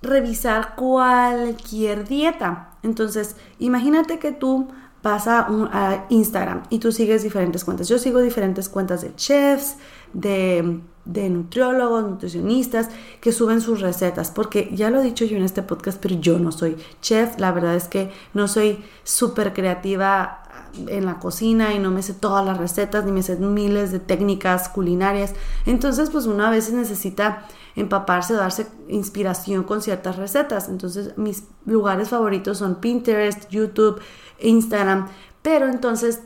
revisar 0.00 0.74
cualquier 0.74 2.08
dieta. 2.08 2.70
Entonces, 2.82 3.36
imagínate 3.58 4.18
que 4.18 4.32
tú 4.32 4.68
vas 5.02 5.26
a, 5.26 6.06
Instagram 6.10 6.62
y 6.70 6.78
tú 6.78 6.92
sigues 6.92 7.22
diferentes 7.22 7.64
cuentas. 7.64 7.88
Yo 7.88 7.98
sigo 7.98 8.20
diferentes 8.20 8.68
cuentas 8.68 9.02
de 9.02 9.14
chefs, 9.16 9.76
de, 10.12 10.80
de, 11.04 11.28
nutriólogos, 11.28 12.04
nutricionistas 12.04 12.88
que 13.20 13.32
suben 13.32 13.60
sus 13.60 13.80
recetas, 13.80 14.30
porque 14.30 14.70
ya 14.72 14.90
lo 14.90 15.00
he 15.00 15.04
dicho 15.04 15.24
yo 15.24 15.36
en 15.36 15.42
este 15.42 15.62
podcast, 15.62 15.98
pero 16.00 16.14
yo 16.16 16.38
no 16.38 16.52
soy 16.52 16.76
chef, 17.00 17.38
la 17.38 17.50
verdad 17.50 17.74
es 17.74 17.88
que 17.88 18.12
no 18.32 18.46
soy 18.46 18.84
súper 19.02 19.52
creativa 19.52 20.41
en 20.86 21.04
la 21.06 21.18
cocina 21.18 21.74
y 21.74 21.78
no 21.78 21.90
me 21.90 22.02
sé 22.02 22.14
todas 22.14 22.44
las 22.44 22.58
recetas 22.58 23.04
ni 23.04 23.12
me 23.12 23.22
sé 23.22 23.36
miles 23.36 23.92
de 23.92 23.98
técnicas 23.98 24.68
culinarias. 24.68 25.34
Entonces, 25.66 26.10
pues 26.10 26.26
uno 26.26 26.44
a 26.44 26.50
veces 26.50 26.74
necesita 26.74 27.46
empaparse 27.76 28.34
darse 28.34 28.66
inspiración 28.88 29.64
con 29.64 29.82
ciertas 29.82 30.16
recetas. 30.16 30.68
Entonces, 30.68 31.16
mis 31.16 31.44
lugares 31.64 32.08
favoritos 32.08 32.58
son 32.58 32.76
Pinterest, 32.76 33.48
YouTube, 33.50 34.00
Instagram. 34.40 35.08
Pero 35.42 35.68
entonces, 35.68 36.20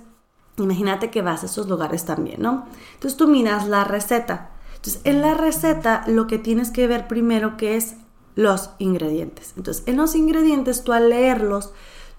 imagínate 0.58 1.10
que 1.10 1.22
vas 1.22 1.42
a 1.42 1.46
esos 1.46 1.68
lugares 1.68 2.04
también, 2.04 2.42
¿no? 2.42 2.66
Entonces 2.94 3.16
tú 3.16 3.28
miras 3.28 3.68
la 3.68 3.84
receta. 3.84 4.50
Entonces, 4.76 5.00
en 5.04 5.22
la 5.22 5.34
receta 5.34 6.04
lo 6.06 6.26
que 6.26 6.38
tienes 6.38 6.70
que 6.70 6.86
ver 6.86 7.08
primero 7.08 7.56
que 7.56 7.76
es 7.76 7.96
los 8.34 8.70
ingredientes. 8.78 9.54
Entonces, 9.56 9.82
en 9.86 9.96
los 9.96 10.14
ingredientes, 10.14 10.84
tú 10.84 10.92
al 10.92 11.08
leerlos, 11.08 11.72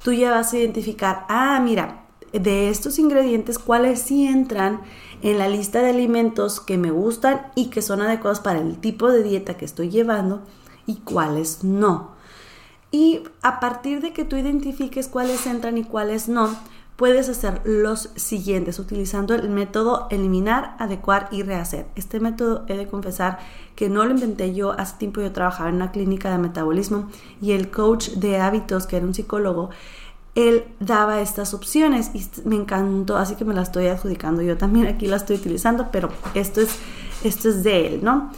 tú 0.03 0.13
ya 0.13 0.31
vas 0.31 0.51
a 0.51 0.57
identificar, 0.57 1.25
ah, 1.29 1.59
mira, 1.63 2.06
de 2.33 2.69
estos 2.69 2.99
ingredientes 2.99 3.59
cuáles 3.59 4.01
sí 4.01 4.27
entran 4.27 4.81
en 5.21 5.37
la 5.37 5.47
lista 5.47 5.81
de 5.81 5.89
alimentos 5.89 6.59
que 6.59 6.77
me 6.77 6.91
gustan 6.91 7.47
y 7.55 7.69
que 7.69 7.81
son 7.81 8.01
adecuados 8.01 8.39
para 8.39 8.59
el 8.59 8.77
tipo 8.77 9.09
de 9.09 9.23
dieta 9.23 9.57
que 9.57 9.65
estoy 9.65 9.89
llevando 9.89 10.41
y 10.85 10.95
cuáles 10.97 11.63
no. 11.63 12.11
Y 12.91 13.23
a 13.41 13.59
partir 13.59 14.01
de 14.01 14.13
que 14.13 14.23
tú 14.23 14.37
identifiques 14.37 15.07
cuáles 15.07 15.45
entran 15.45 15.77
y 15.77 15.83
cuáles 15.83 16.29
no, 16.29 16.55
puedes 16.97 17.29
hacer 17.29 17.61
los 17.63 18.09
siguientes 18.15 18.79
utilizando 18.79 19.35
el 19.35 19.49
método 19.49 20.07
eliminar, 20.09 20.75
adecuar 20.79 21.29
y 21.31 21.43
rehacer. 21.43 21.85
Este 21.95 22.19
método 22.19 22.65
he 22.67 22.75
de 22.75 22.87
confesar 22.87 23.37
que 23.75 23.87
no 23.87 24.03
lo 24.03 24.11
inventé 24.11 24.53
yo, 24.53 24.71
hace 24.71 24.97
tiempo 24.97 25.21
yo 25.21 25.31
trabajaba 25.31 25.69
en 25.69 25.75
una 25.75 25.91
clínica 25.91 26.31
de 26.31 26.39
metabolismo 26.39 27.07
y 27.39 27.51
el 27.51 27.69
coach 27.69 28.09
de 28.11 28.39
hábitos, 28.39 28.87
que 28.87 28.97
era 28.97 29.05
un 29.05 29.13
psicólogo, 29.13 29.69
él 30.37 30.65
daba 30.79 31.19
estas 31.19 31.55
opciones 31.55 32.11
y 32.13 32.23
me 32.47 32.55
encantó, 32.55 33.17
así 33.17 33.35
que 33.35 33.43
me 33.43 33.55
la 33.55 33.63
estoy 33.63 33.87
adjudicando. 33.87 34.43
Yo 34.43 34.55
también 34.55 34.85
aquí 34.85 35.07
la 35.07 35.15
estoy 35.15 35.37
utilizando, 35.37 35.89
pero 35.91 36.09
esto 36.35 36.61
es, 36.61 36.77
esto 37.23 37.49
es 37.49 37.63
de 37.63 37.87
él, 37.87 38.03
¿no? 38.03 38.29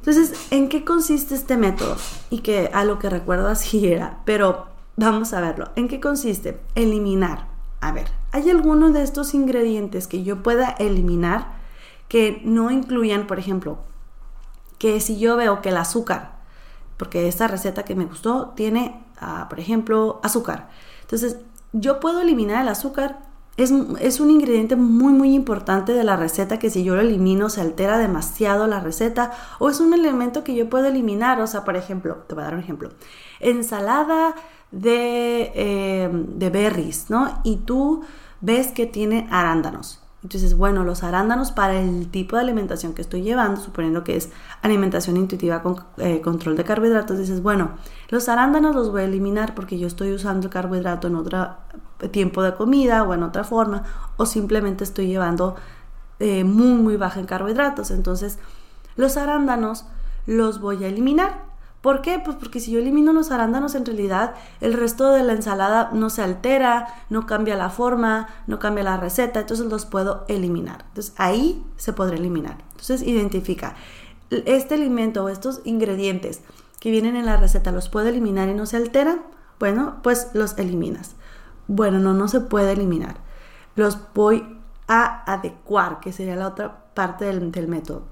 Entonces, 0.00 0.48
¿en 0.50 0.68
qué 0.68 0.84
consiste 0.84 1.34
este 1.34 1.56
método? 1.56 1.96
Y 2.28 2.40
que 2.40 2.70
a 2.74 2.84
lo 2.84 2.98
que 2.98 3.08
recuerdo 3.08 3.48
así 3.48 3.86
era, 3.92 4.18
pero 4.26 4.66
vamos 4.96 5.32
a 5.32 5.40
verlo. 5.40 5.70
¿En 5.74 5.88
qué 5.88 6.00
consiste? 6.00 6.60
Eliminar. 6.74 7.46
A 7.80 7.92
ver, 7.92 8.08
¿hay 8.30 8.50
alguno 8.50 8.90
de 8.90 9.02
estos 9.02 9.32
ingredientes 9.32 10.06
que 10.08 10.22
yo 10.22 10.42
pueda 10.42 10.68
eliminar 10.78 11.62
que 12.08 12.42
no 12.44 12.70
incluyan, 12.70 13.26
por 13.26 13.38
ejemplo, 13.38 13.78
que 14.78 15.00
si 15.00 15.18
yo 15.18 15.34
veo 15.36 15.62
que 15.62 15.70
el 15.70 15.78
azúcar, 15.78 16.32
porque 16.98 17.26
esta 17.26 17.48
receta 17.48 17.84
que 17.84 17.94
me 17.94 18.04
gustó 18.04 18.52
tiene, 18.54 19.02
por 19.48 19.60
ejemplo, 19.60 20.20
azúcar 20.22 20.68
entonces, 21.12 21.36
yo 21.74 22.00
puedo 22.00 22.22
eliminar 22.22 22.62
el 22.62 22.68
azúcar. 22.68 23.18
Es, 23.58 23.70
un 23.70 24.30
ingrediente 24.30 24.76
muy 24.76 25.12
muy 25.12 25.34
importante 25.34 25.92
de 25.92 26.04
la 26.04 26.16
receta 26.16 26.58
que 26.58 26.70
si 26.70 26.84
yo 26.84 26.94
lo 26.94 27.02
elimino 27.02 27.50
se 27.50 27.60
altera 27.60 27.98
demasiado 27.98 28.66
la 28.66 28.80
receta 28.80 29.30
o 29.58 29.68
es 29.68 29.78
un 29.78 29.92
elemento 29.92 30.42
que 30.42 30.54
yo 30.54 30.70
puedo 30.70 30.86
eliminar. 30.86 31.38
O 31.42 31.46
sea, 31.46 31.64
por 31.64 31.76
ejemplo, 31.76 32.24
te 32.26 32.34
voy 32.34 32.42
a 32.42 32.46
dar 32.46 32.54
un 32.54 32.60
ejemplo. 32.60 32.88
Ensalada 33.40 34.34
de, 34.70 35.52
eh, 35.54 36.08
de 36.10 36.48
berries, 36.48 37.10
¿no? 37.10 37.40
Y 37.44 37.56
tú 37.56 38.02
ves 38.40 38.68
que 38.68 38.86
tiene 38.86 39.28
arándanos. 39.30 40.01
Entonces, 40.22 40.56
bueno, 40.56 40.84
los 40.84 41.02
arándanos 41.02 41.50
para 41.50 41.80
el 41.80 42.08
tipo 42.08 42.36
de 42.36 42.42
alimentación 42.42 42.94
que 42.94 43.02
estoy 43.02 43.22
llevando, 43.22 43.60
suponiendo 43.60 44.04
que 44.04 44.16
es 44.16 44.30
alimentación 44.62 45.16
intuitiva 45.16 45.62
con 45.62 45.84
eh, 45.98 46.20
control 46.20 46.56
de 46.56 46.64
carbohidratos, 46.64 47.18
dices, 47.18 47.42
bueno, 47.42 47.72
los 48.08 48.28
arándanos 48.28 48.74
los 48.74 48.92
voy 48.92 49.02
a 49.02 49.04
eliminar 49.04 49.54
porque 49.54 49.78
yo 49.78 49.88
estoy 49.88 50.12
usando 50.12 50.46
el 50.46 50.52
carbohidrato 50.52 51.08
en 51.08 51.16
otro 51.16 51.56
tiempo 52.12 52.42
de 52.42 52.54
comida 52.54 53.02
o 53.02 53.14
en 53.14 53.24
otra 53.24 53.42
forma, 53.42 53.82
o 54.16 54.24
simplemente 54.24 54.84
estoy 54.84 55.08
llevando 55.08 55.56
eh, 56.20 56.44
muy, 56.44 56.74
muy 56.80 56.96
baja 56.96 57.18
en 57.18 57.26
carbohidratos. 57.26 57.90
Entonces, 57.90 58.38
los 58.94 59.16
arándanos 59.16 59.86
los 60.26 60.60
voy 60.60 60.84
a 60.84 60.88
eliminar 60.88 61.51
¿Por 61.82 62.00
qué? 62.00 62.20
Pues 62.24 62.36
porque 62.36 62.60
si 62.60 62.70
yo 62.70 62.78
elimino 62.78 63.12
los 63.12 63.32
arándanos, 63.32 63.74
en 63.74 63.84
realidad 63.84 64.34
el 64.60 64.72
resto 64.72 65.10
de 65.10 65.24
la 65.24 65.32
ensalada 65.32 65.90
no 65.92 66.10
se 66.10 66.22
altera, 66.22 66.86
no 67.10 67.26
cambia 67.26 67.56
la 67.56 67.70
forma, 67.70 68.28
no 68.46 68.60
cambia 68.60 68.84
la 68.84 68.96
receta, 68.96 69.40
entonces 69.40 69.66
los 69.66 69.84
puedo 69.84 70.24
eliminar. 70.28 70.84
Entonces 70.88 71.12
ahí 71.16 71.64
se 71.76 71.92
podrá 71.92 72.16
eliminar. 72.16 72.56
Entonces 72.70 73.02
identifica, 73.02 73.74
este 74.30 74.76
alimento 74.76 75.24
o 75.24 75.28
estos 75.28 75.60
ingredientes 75.64 76.40
que 76.78 76.92
vienen 76.92 77.16
en 77.16 77.26
la 77.26 77.36
receta, 77.36 77.72
¿los 77.72 77.88
puedo 77.88 78.08
eliminar 78.08 78.48
y 78.48 78.54
no 78.54 78.64
se 78.64 78.76
alteran? 78.76 79.22
Bueno, 79.58 79.98
pues 80.04 80.30
los 80.34 80.56
eliminas. 80.58 81.16
Bueno, 81.66 81.98
no, 81.98 82.14
no 82.14 82.28
se 82.28 82.40
puede 82.40 82.72
eliminar. 82.72 83.16
los 83.74 83.98
voy 84.14 84.56
a 84.86 85.24
adecuar, 85.32 85.98
que 85.98 86.12
sería 86.12 86.36
la 86.36 86.46
otra 86.46 86.84
parte 86.94 87.24
del, 87.24 87.50
del 87.50 87.66
método. 87.66 88.04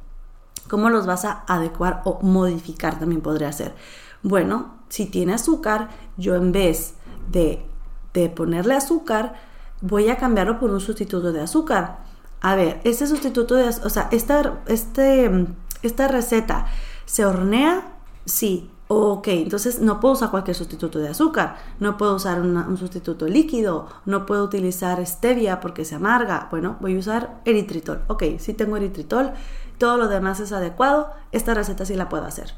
¿Cómo 0.68 0.90
los 0.90 1.06
vas 1.06 1.24
a 1.24 1.44
adecuar 1.46 2.02
o 2.04 2.20
modificar 2.22 2.98
también 2.98 3.20
podría 3.20 3.52
ser? 3.52 3.74
Bueno, 4.22 4.74
si 4.88 5.06
tiene 5.06 5.34
azúcar, 5.34 5.88
yo 6.16 6.34
en 6.34 6.52
vez 6.52 6.94
de, 7.30 7.64
de 8.12 8.28
ponerle 8.28 8.74
azúcar, 8.74 9.34
voy 9.80 10.10
a 10.10 10.16
cambiarlo 10.16 10.58
por 10.58 10.70
un 10.70 10.80
sustituto 10.80 11.32
de 11.32 11.40
azúcar. 11.40 11.98
A 12.40 12.54
ver, 12.54 12.80
este 12.84 13.06
sustituto 13.06 13.54
de, 13.54 13.68
o 13.68 13.90
sea, 13.90 14.08
esta, 14.12 14.60
este, 14.66 15.46
esta 15.82 16.08
receta 16.08 16.66
se 17.04 17.24
hornea, 17.24 17.94
sí. 18.24 18.70
Ok, 18.92 19.28
entonces 19.28 19.80
no 19.80 20.00
puedo 20.00 20.14
usar 20.14 20.32
cualquier 20.32 20.56
sustituto 20.56 20.98
de 20.98 21.10
azúcar, 21.10 21.56
no 21.78 21.96
puedo 21.96 22.16
usar 22.16 22.40
un 22.40 22.76
sustituto 22.76 23.28
líquido, 23.28 23.86
no 24.04 24.26
puedo 24.26 24.42
utilizar 24.42 25.06
stevia 25.06 25.60
porque 25.60 25.84
se 25.84 25.94
amarga. 25.94 26.48
Bueno, 26.50 26.76
voy 26.80 26.96
a 26.96 26.98
usar 26.98 27.40
eritritol. 27.44 28.02
Ok, 28.08 28.24
si 28.38 28.52
tengo 28.52 28.76
eritritol, 28.76 29.30
todo 29.78 29.96
lo 29.96 30.08
demás 30.08 30.40
es 30.40 30.50
adecuado, 30.50 31.12
esta 31.30 31.54
receta 31.54 31.84
sí 31.84 31.94
la 31.94 32.08
puedo 32.08 32.24
hacer. 32.24 32.54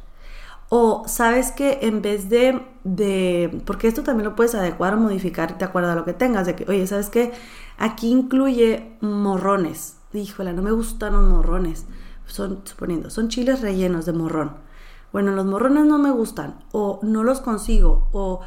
O 0.71 1.05
sabes 1.07 1.53
que 1.53 1.81
en 1.83 2.03
vez 2.03 2.31
de, 2.31 2.67
de, 2.85 3.63
porque 3.67 3.89
esto 3.89 4.03
también 4.03 4.31
lo 4.31 4.37
puedes 4.37 4.55
adecuar 4.55 4.95
o 4.95 4.99
modificar 4.99 5.59
de 5.59 5.67
acuerdo 5.67 5.91
a 5.93 5.95
lo 5.95 6.07
que 6.07 6.15
tengas, 6.15 6.47
de 6.47 6.57
que, 6.57 6.65
oye, 6.71 6.87
¿sabes 6.87 7.11
qué? 7.11 7.33
Aquí 7.79 8.11
incluye 8.11 8.97
morrones. 9.03 9.99
Híjole, 10.15 10.55
no 10.55 10.63
me 10.63 10.73
gustan 10.73 11.13
los 11.13 11.25
morrones. 11.29 11.85
Son, 12.27 12.63
suponiendo, 12.65 13.11
son 13.11 13.29
chiles 13.29 13.61
rellenos 13.61 14.07
de 14.07 14.15
morrón. 14.15 14.72
Bueno, 15.13 15.33
los 15.33 15.45
morrones 15.45 15.85
no 15.85 15.99
me 15.99 16.11
gustan, 16.11 16.55
o 16.73 16.99
no 17.03 17.23
los 17.23 17.41
consigo, 17.41 18.09
o 18.13 18.41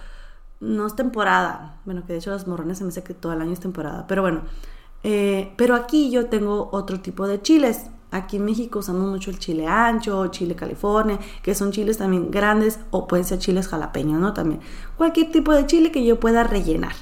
no 0.60 0.88
es 0.88 0.96
temporada. 0.96 1.80
Bueno, 1.86 2.06
que 2.06 2.14
de 2.14 2.20
hecho 2.20 2.32
los 2.32 2.48
morrones 2.48 2.80
se 2.80 2.84
me 2.84 2.90
hace 2.90 3.04
que 3.04 3.14
todo 3.14 3.34
el 3.34 3.42
año 3.42 3.54
es 3.54 3.60
temporada, 3.60 4.06
pero 4.08 4.22
bueno. 4.22 4.42
Eh, 5.04 5.54
pero 5.56 5.76
aquí 5.76 6.10
yo 6.10 6.30
tengo 6.30 6.70
otro 6.72 7.00
tipo 7.00 7.28
de 7.28 7.42
chiles. 7.42 7.86
Aquí 8.10 8.38
en 8.38 8.46
México 8.46 8.80
usamos 8.80 9.08
mucho 9.10 9.30
el 9.30 9.38
chile 9.38 9.68
ancho, 9.68 10.28
chile 10.28 10.56
California, 10.56 11.20
que 11.44 11.54
son 11.54 11.72
chiles 11.72 11.98
también 11.98 12.32
grandes 12.32 12.80
o 12.90 13.08
pueden 13.08 13.26
ser 13.26 13.40
chiles 13.40 13.68
jalapeños, 13.68 14.20
¿no? 14.20 14.34
También 14.34 14.62
cualquier 14.98 15.32
tipo 15.32 15.54
de 15.54 15.68
chile 15.68 15.92
que 15.92 16.04
yo 16.06 16.20
pueda 16.20 16.44
rellenar. 16.44 16.94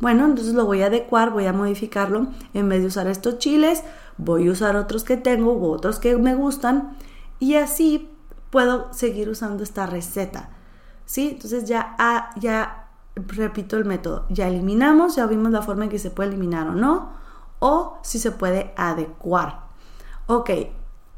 Bueno, 0.00 0.26
entonces 0.26 0.54
lo 0.54 0.64
voy 0.64 0.82
a 0.82 0.86
adecuar, 0.86 1.30
voy 1.30 1.46
a 1.46 1.52
modificarlo. 1.52 2.28
En 2.54 2.68
vez 2.68 2.82
de 2.82 2.86
usar 2.86 3.06
estos 3.06 3.38
chiles, 3.38 3.82
voy 4.16 4.48
a 4.48 4.52
usar 4.52 4.76
otros 4.76 5.02
que 5.02 5.16
tengo 5.16 5.52
u 5.54 5.66
otros 5.66 5.98
que 5.98 6.16
me 6.16 6.34
gustan 6.34 6.96
y 7.38 7.54
así 7.54 8.08
puedo 8.50 8.92
seguir 8.92 9.28
usando 9.28 9.62
esta 9.62 9.86
receta. 9.86 10.50
¿Sí? 11.06 11.30
Entonces 11.30 11.64
ya, 11.64 11.96
ah, 11.98 12.30
ya 12.36 12.88
repito 13.14 13.76
el 13.76 13.84
método. 13.84 14.26
Ya 14.28 14.48
eliminamos, 14.48 15.16
ya 15.16 15.26
vimos 15.26 15.50
la 15.52 15.62
forma 15.62 15.84
en 15.84 15.90
que 15.90 15.98
se 15.98 16.10
puede 16.10 16.30
eliminar 16.30 16.68
o 16.68 16.74
no, 16.74 17.12
o 17.58 17.98
si 18.02 18.18
se 18.18 18.30
puede 18.30 18.72
adecuar 18.76 19.70
ok, 20.30 20.50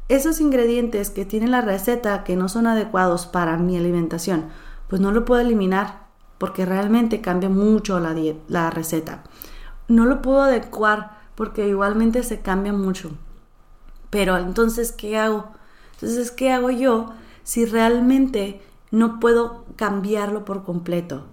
esos 0.09 0.41
ingredientes 0.41 1.11
que 1.11 1.23
tiene 1.23 1.47
la 1.47 1.61
receta 1.61 2.23
que 2.23 2.35
no 2.35 2.49
son 2.49 2.65
adecuados 2.65 3.27
para 3.27 3.57
mi 3.57 3.77
alimentación, 3.77 4.45
pues 4.87 5.01
no 5.01 5.11
lo 5.11 5.23
puedo 5.23 5.41
eliminar 5.41 6.07
porque 6.39 6.65
realmente 6.65 7.21
cambia 7.21 7.47
mucho 7.47 7.99
la, 7.99 8.15
la 8.47 8.71
receta. 8.71 9.23
No 9.87 10.05
lo 10.05 10.23
puedo 10.23 10.41
adecuar 10.41 11.19
porque 11.35 11.67
igualmente 11.67 12.23
se 12.23 12.41
cambia 12.41 12.73
mucho. 12.73 13.11
Pero 14.09 14.37
entonces, 14.37 14.91
¿qué 14.91 15.19
hago? 15.19 15.51
Entonces, 15.93 16.31
¿qué 16.31 16.51
hago 16.51 16.71
yo 16.71 17.13
si 17.43 17.65
realmente 17.65 18.61
no 18.91 19.19
puedo 19.19 19.65
cambiarlo 19.75 20.45
por 20.45 20.63
completo? 20.63 21.25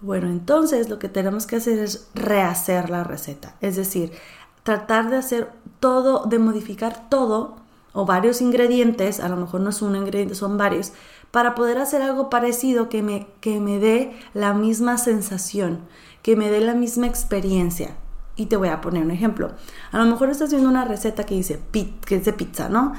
Bueno, 0.00 0.28
entonces 0.28 0.88
lo 0.88 0.98
que 0.98 1.08
tenemos 1.08 1.46
que 1.46 1.56
hacer 1.56 1.78
es 1.78 2.08
rehacer 2.14 2.88
la 2.90 3.02
receta. 3.02 3.56
Es 3.60 3.76
decir, 3.76 4.12
tratar 4.62 5.10
de 5.10 5.16
hacer 5.16 5.50
todo, 5.80 6.26
de 6.26 6.38
modificar 6.38 7.08
todo 7.08 7.56
o 7.92 8.04
varios 8.04 8.40
ingredientes, 8.40 9.18
a 9.18 9.28
lo 9.28 9.36
mejor 9.36 9.60
no 9.60 9.70
es 9.70 9.82
un 9.82 9.96
ingrediente, 9.96 10.34
son 10.34 10.56
varios, 10.56 10.92
para 11.30 11.54
poder 11.54 11.78
hacer 11.78 12.02
algo 12.02 12.30
parecido 12.30 12.88
que 12.88 13.02
me, 13.02 13.26
que 13.40 13.60
me 13.60 13.78
dé 13.78 14.16
la 14.34 14.54
misma 14.54 14.98
sensación, 14.98 15.80
que 16.22 16.36
me 16.36 16.50
dé 16.50 16.60
la 16.60 16.74
misma 16.74 17.06
experiencia. 17.06 17.96
Y 18.36 18.46
te 18.46 18.56
voy 18.56 18.68
a 18.68 18.80
poner 18.80 19.02
un 19.02 19.10
ejemplo. 19.10 19.50
A 19.90 19.98
lo 19.98 20.04
mejor 20.04 20.30
estás 20.30 20.48
haciendo 20.48 20.68
una 20.68 20.84
receta 20.84 21.24
que 21.24 21.34
dice 21.34 21.60
que 22.06 22.20
de 22.20 22.32
pizza, 22.32 22.68
¿no? 22.68 22.92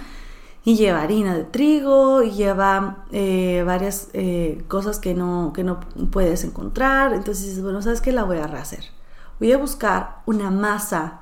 Y 0.69 0.75
lleva 0.75 1.01
harina 1.01 1.33
de 1.35 1.45
trigo, 1.45 2.21
y 2.21 2.31
lleva 2.31 3.05
eh, 3.11 3.63
varias 3.65 4.09
eh, 4.13 4.63
cosas 4.67 4.99
que 4.99 5.13
no, 5.13 5.51
que 5.53 5.63
no 5.63 5.79
puedes 6.11 6.43
encontrar. 6.43 7.13
Entonces 7.13 7.45
dices, 7.45 7.63
bueno, 7.63 7.81
¿sabes 7.81 8.01
qué? 8.01 8.11
La 8.11 8.23
voy 8.23 8.37
a 8.37 8.47
rehacer. 8.47 8.83
Voy 9.39 9.51
a 9.51 9.57
buscar 9.57 10.17
una 10.25 10.51
masa 10.51 11.21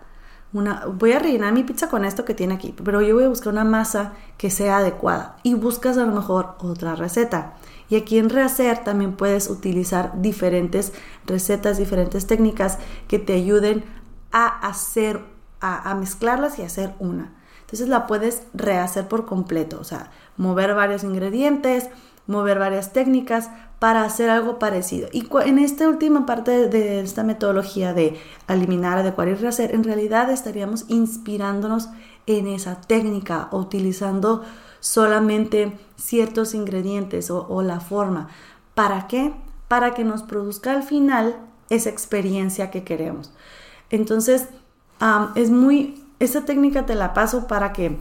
voy 0.52 1.12
a 1.12 1.20
rellenar 1.20 1.54
mi 1.54 1.64
pizza 1.64 1.90
con 1.90 2.06
esto 2.06 2.26
que 2.26 2.34
tiene 2.34 2.56
aquí, 2.56 2.74
pero 2.84 3.02
yo 3.02 3.16
voy 3.16 3.26
a 3.26 3.30
buscar 3.30 3.54
una 3.54 3.64
masa 3.64 4.14
que 4.38 4.50
sea 4.50 4.78
adecuada 4.78 5.38
y 5.44 5.56
buscas 5.56 5.98
a 5.98 6.06
lo 6.06 6.14
mejor 6.14 6.56
otra 6.60 6.96
receta. 6.96 7.56
Y 7.90 7.96
aquí 7.96 8.18
en 8.18 8.30
Rehacer 8.30 8.84
también 8.84 9.16
puedes 9.16 9.50
utilizar 9.50 10.22
diferentes 10.22 10.94
recetas, 11.26 11.78
diferentes 11.78 12.28
técnicas 12.28 12.80
que 13.08 13.20
te 13.20 13.34
ayuden 13.34 13.84
a 14.32 14.48
hacer, 14.68 15.22
a, 15.62 15.90
a 15.90 15.96
mezclarlas 15.96 16.60
y 16.60 16.64
hacer 16.64 16.94
una. 17.00 17.34
Entonces 17.68 17.90
la 17.90 18.08
puedes 18.08 18.44
rehacer 18.54 19.10
por 19.10 19.26
completo, 19.26 19.78
o 19.82 19.84
sea, 19.84 20.10
mover 20.38 20.74
varios 20.74 21.04
ingredientes, 21.04 21.90
mover 22.26 22.60
varias 22.60 22.94
técnicas 22.94 23.50
para 23.80 24.04
hacer 24.04 24.30
algo 24.30 24.58
parecido. 24.58 25.10
Y 25.12 25.28
en 25.46 25.60
esta 25.60 25.90
última 25.90 26.26
parte 26.26 26.70
de 26.70 27.02
esta 27.02 27.24
metodología 27.24 27.94
de 27.94 28.18
eliminar, 28.48 28.98
adecuar 28.98 29.28
y 29.28 29.34
rehacer, 29.34 29.76
en 29.76 29.84
realidad 29.84 30.32
estaríamos 30.32 30.86
inspirándonos 30.88 31.90
en 32.26 32.48
esa 32.48 32.80
técnica 32.80 33.50
o 33.52 33.60
utilizando 33.60 34.44
solamente 34.80 35.78
ciertos 35.98 36.54
ingredientes 36.54 37.30
o, 37.30 37.62
la 37.64 37.82
forma. 37.82 38.30
¿Para 38.76 39.08
qué? 39.08 39.34
Para 39.68 39.94
que 39.94 40.06
nos 40.06 40.24
produzca 40.24 40.72
al 40.72 40.84
final 40.84 41.36
esa 41.70 41.90
experiencia 41.90 42.72
que 42.72 42.86
queremos. 42.86 43.34
Entonces, 43.90 44.48
es 45.36 45.52
muy, 45.52 46.04
esa 46.20 46.46
técnica 46.46 46.86
te 46.86 46.96
la 46.96 47.14
paso 47.14 47.48
para 47.48 47.74
que 47.74 47.98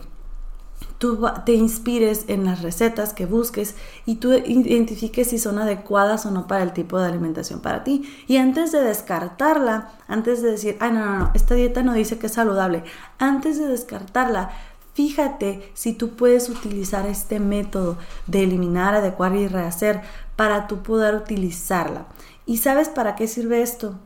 tú 0.99 1.27
te 1.45 1.53
inspires 1.53 2.25
en 2.29 2.45
las 2.45 2.63
recetas 2.63 3.13
que 3.13 3.27
busques 3.27 3.75
y 4.07 4.17
tú 4.17 4.33
identifiques 4.33 5.29
si 5.29 5.39
son 5.39 5.59
adecuadas 5.59 6.27
o 6.27 6.31
no 6.31 6.47
para 6.47 6.63
el 6.63 6.73
tipo 6.73 6.99
de 6.99 7.07
alimentación 7.07 7.61
para 7.61 7.85
ti. 7.85 8.09
Y 8.27 8.39
antes 8.39 8.73
de 8.73 8.81
descartarla, 8.81 9.93
antes 10.09 10.43
de 10.43 10.53
decir, 10.53 10.77
ay, 10.81 10.93
no, 10.93 11.05
no, 11.05 11.19
no, 11.19 11.31
esta 11.35 11.55
dieta 11.55 11.83
no 11.83 11.93
dice 11.93 12.19
que 12.19 12.27
es 12.27 12.33
saludable, 12.33 12.85
antes 13.19 13.59
de 13.59 13.67
descartarla, 13.67 14.51
fíjate 14.95 15.71
si 15.75 15.93
tú 15.93 16.17
puedes 16.17 16.49
utilizar 16.49 17.07
este 17.07 17.41
método 17.41 17.99
de 18.27 18.45
eliminar, 18.45 18.95
adecuar 18.95 19.35
y 19.37 19.49
rehacer 19.49 20.01
para 20.37 20.67
tú 20.67 20.83
poder 20.83 21.15
utilizarla. 21.15 22.07
¿Y 22.47 22.59
sabes 22.59 22.89
para 22.89 23.17
qué 23.17 23.29
sirve 23.29 23.61
esto? 23.61 23.99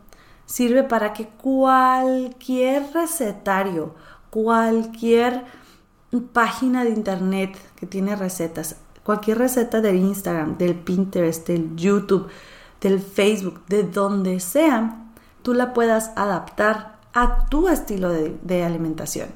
Sirve 0.50 0.82
para 0.82 1.12
que 1.12 1.28
cualquier 1.28 2.92
recetario, 2.92 3.94
cualquier 4.30 5.44
página 6.32 6.82
de 6.82 6.90
internet 6.90 7.56
que 7.76 7.86
tiene 7.86 8.16
recetas, 8.16 8.74
cualquier 9.04 9.38
receta 9.38 9.80
del 9.80 9.98
Instagram, 9.98 10.58
del 10.58 10.74
Pinterest, 10.74 11.46
del 11.46 11.76
YouTube, 11.76 12.26
del 12.80 12.98
Facebook, 12.98 13.64
de 13.68 13.84
donde 13.84 14.40
sea, 14.40 15.04
tú 15.42 15.54
la 15.54 15.72
puedas 15.72 16.10
adaptar 16.16 16.96
a 17.12 17.46
tu 17.46 17.68
estilo 17.68 18.08
de, 18.08 18.64
alimentación. 18.64 19.28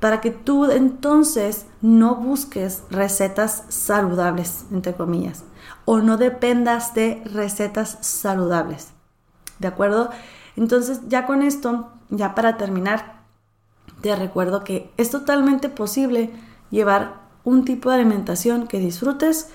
Para 0.00 0.20
que 0.20 0.32
tú 0.32 0.68
entonces 0.68 1.66
no 1.80 2.16
busques 2.16 2.82
recetas 2.90 3.66
saludables, 3.68 4.64
entre 4.72 4.94
comillas, 4.94 5.44
o 5.84 5.98
no 5.98 6.16
dependas 6.16 6.92
de 6.92 7.22
recetas 7.24 7.98
saludables. 8.00 8.88
¿De 9.60 9.68
acuerdo? 9.68 10.10
Entonces 10.56 11.00
ya 11.08 11.26
con 11.26 11.42
esto, 11.42 11.90
ya 12.08 12.34
para 12.34 12.56
terminar, 12.56 13.20
te 14.00 14.14
recuerdo 14.16 14.64
que 14.64 14.90
es 14.96 15.10
totalmente 15.10 15.68
posible 15.68 16.30
llevar 16.70 17.20
un 17.44 17.64
tipo 17.64 17.90
de 17.90 17.96
alimentación 17.96 18.66
que 18.66 18.78
disfrutes, 18.78 19.48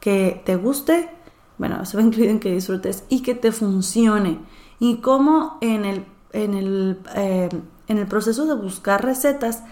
que 0.00 0.42
te 0.44 0.56
guste, 0.56 1.10
bueno, 1.58 1.80
eso 1.82 1.98
va 1.98 2.02
incluido 2.06 2.30
en 2.30 2.40
que 2.40 2.52
disfrutes 2.52 3.04
y 3.08 3.22
que 3.22 3.34
te 3.34 3.52
funcione. 3.52 4.40
Y 4.78 4.96
cómo 4.96 5.58
en 5.60 5.84
el, 5.84 6.04
en 6.32 6.54
el, 6.54 7.00
eh, 7.14 7.48
en 7.88 7.98
el 7.98 8.06
proceso 8.06 8.46
de 8.46 8.54
buscar 8.54 9.04
recetas, 9.04 9.62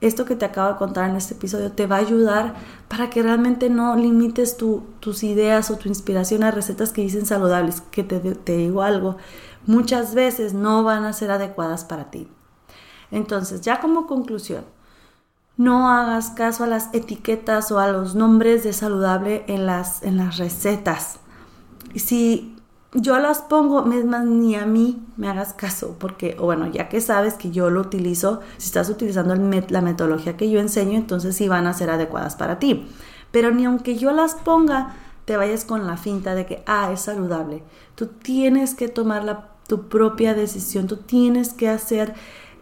esto 0.00 0.24
que 0.24 0.36
te 0.36 0.44
acabo 0.44 0.72
de 0.72 0.78
contar 0.78 1.08
en 1.08 1.16
este 1.16 1.34
episodio 1.34 1.72
te 1.72 1.86
va 1.86 1.96
a 1.96 2.00
ayudar 2.00 2.54
para 2.88 3.08
que 3.08 3.22
realmente 3.22 3.70
no 3.70 3.96
limites 3.96 4.56
tus 4.56 5.22
ideas 5.22 5.70
o 5.70 5.76
tu 5.76 5.88
inspiración 5.88 6.42
a 6.42 6.50
recetas 6.50 6.92
que 6.92 7.02
dicen 7.02 7.26
saludables, 7.26 7.80
que 7.80 8.04
te, 8.04 8.56
digo 8.56 8.82
algo, 8.82 9.16
muchas 9.66 10.14
veces 10.14 10.52
no 10.52 10.84
van 10.84 11.04
a 11.04 11.12
ser 11.12 11.30
adecuadas 11.30 11.84
para 11.84 12.10
ti. 12.10 12.28
Entonces, 13.10 13.62
ya 13.62 13.80
como 13.80 14.06
conclusión, 14.06 14.64
no 15.56 15.88
hagas 15.88 16.30
caso 16.30 16.64
a 16.64 16.66
las 16.66 16.92
etiquetas 16.92 17.72
o 17.72 17.78
a 17.78 17.88
los 17.88 18.14
nombres 18.14 18.64
de 18.64 18.74
saludable 18.74 19.44
en 19.48 19.64
las, 19.64 20.02
en 20.02 20.18
las 20.18 20.36
recetas. 20.36 21.20
Si 21.94 22.55
yo 22.92 23.18
las 23.18 23.42
pongo, 23.42 23.90
es 23.92 24.04
más, 24.04 24.24
ni 24.24 24.54
a 24.54 24.64
mí 24.64 25.02
me 25.16 25.28
hagas 25.28 25.52
caso, 25.52 25.96
porque, 25.98 26.36
bueno, 26.40 26.66
ya 26.68 26.88
que 26.88 27.00
sabes 27.00 27.34
que 27.34 27.50
yo 27.50 27.70
lo 27.70 27.80
utilizo, 27.80 28.40
si 28.56 28.66
estás 28.66 28.88
utilizando 28.88 29.34
la 29.34 29.80
metodología 29.80 30.36
que 30.36 30.50
yo 30.50 30.60
enseño, 30.60 30.96
entonces 30.96 31.36
sí 31.36 31.48
van 31.48 31.66
a 31.66 31.74
ser 31.74 31.90
adecuadas 31.90 32.36
para 32.36 32.58
ti. 32.58 32.86
Pero 33.32 33.50
ni 33.50 33.64
aunque 33.64 33.96
yo 33.96 34.12
las 34.12 34.34
ponga, 34.34 34.94
te 35.24 35.36
vayas 35.36 35.64
con 35.64 35.86
la 35.86 35.96
finta 35.96 36.34
de 36.34 36.46
que, 36.46 36.62
ah, 36.66 36.90
es 36.92 37.00
saludable. 37.00 37.62
Tú 37.96 38.06
tienes 38.06 38.74
que 38.74 38.88
tomar 38.88 39.24
la, 39.24 39.48
tu 39.66 39.88
propia 39.88 40.34
decisión, 40.34 40.86
tú 40.86 40.96
tienes 40.96 41.52
que 41.52 41.68
hacer 41.68 42.14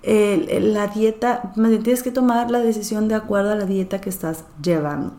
la 0.03 0.87
dieta, 0.89 1.53
tienes 1.55 2.03
que 2.03 2.11
tomar 2.11 2.51
la 2.51 2.59
decisión 2.59 3.09
de 3.09 3.15
acuerdo 3.15 3.53
a 3.53 3.57
la 3.57 3.65
dieta 3.65 4.01
que 4.01 4.11
estás 4.11 4.45
llevando. 4.63 5.13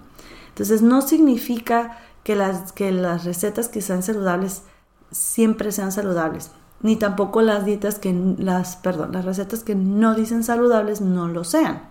Entonces 0.50 0.82
no 0.82 1.02
significa 1.02 1.98
que 2.24 2.36
las, 2.36 2.72
que 2.72 2.92
las 2.92 3.26
recetas 3.26 3.68
que 3.68 3.82
sean 3.82 4.04
saludables 4.04 4.64
siempre 5.16 5.72
sean 5.72 5.94
saludables, 5.94 6.52
ni 6.82 6.98
tampoco 6.98 7.42
las 7.42 7.64
dietas 7.64 8.00
que 8.00 8.14
las, 8.38 8.76
perdón, 8.76 9.14
las 9.14 9.24
recetas 9.24 9.64
que 9.64 9.74
no 9.74 10.14
dicen 10.14 10.44
saludables 10.44 11.00
no 11.00 11.30
lo 11.30 11.46
sean. 11.46 11.84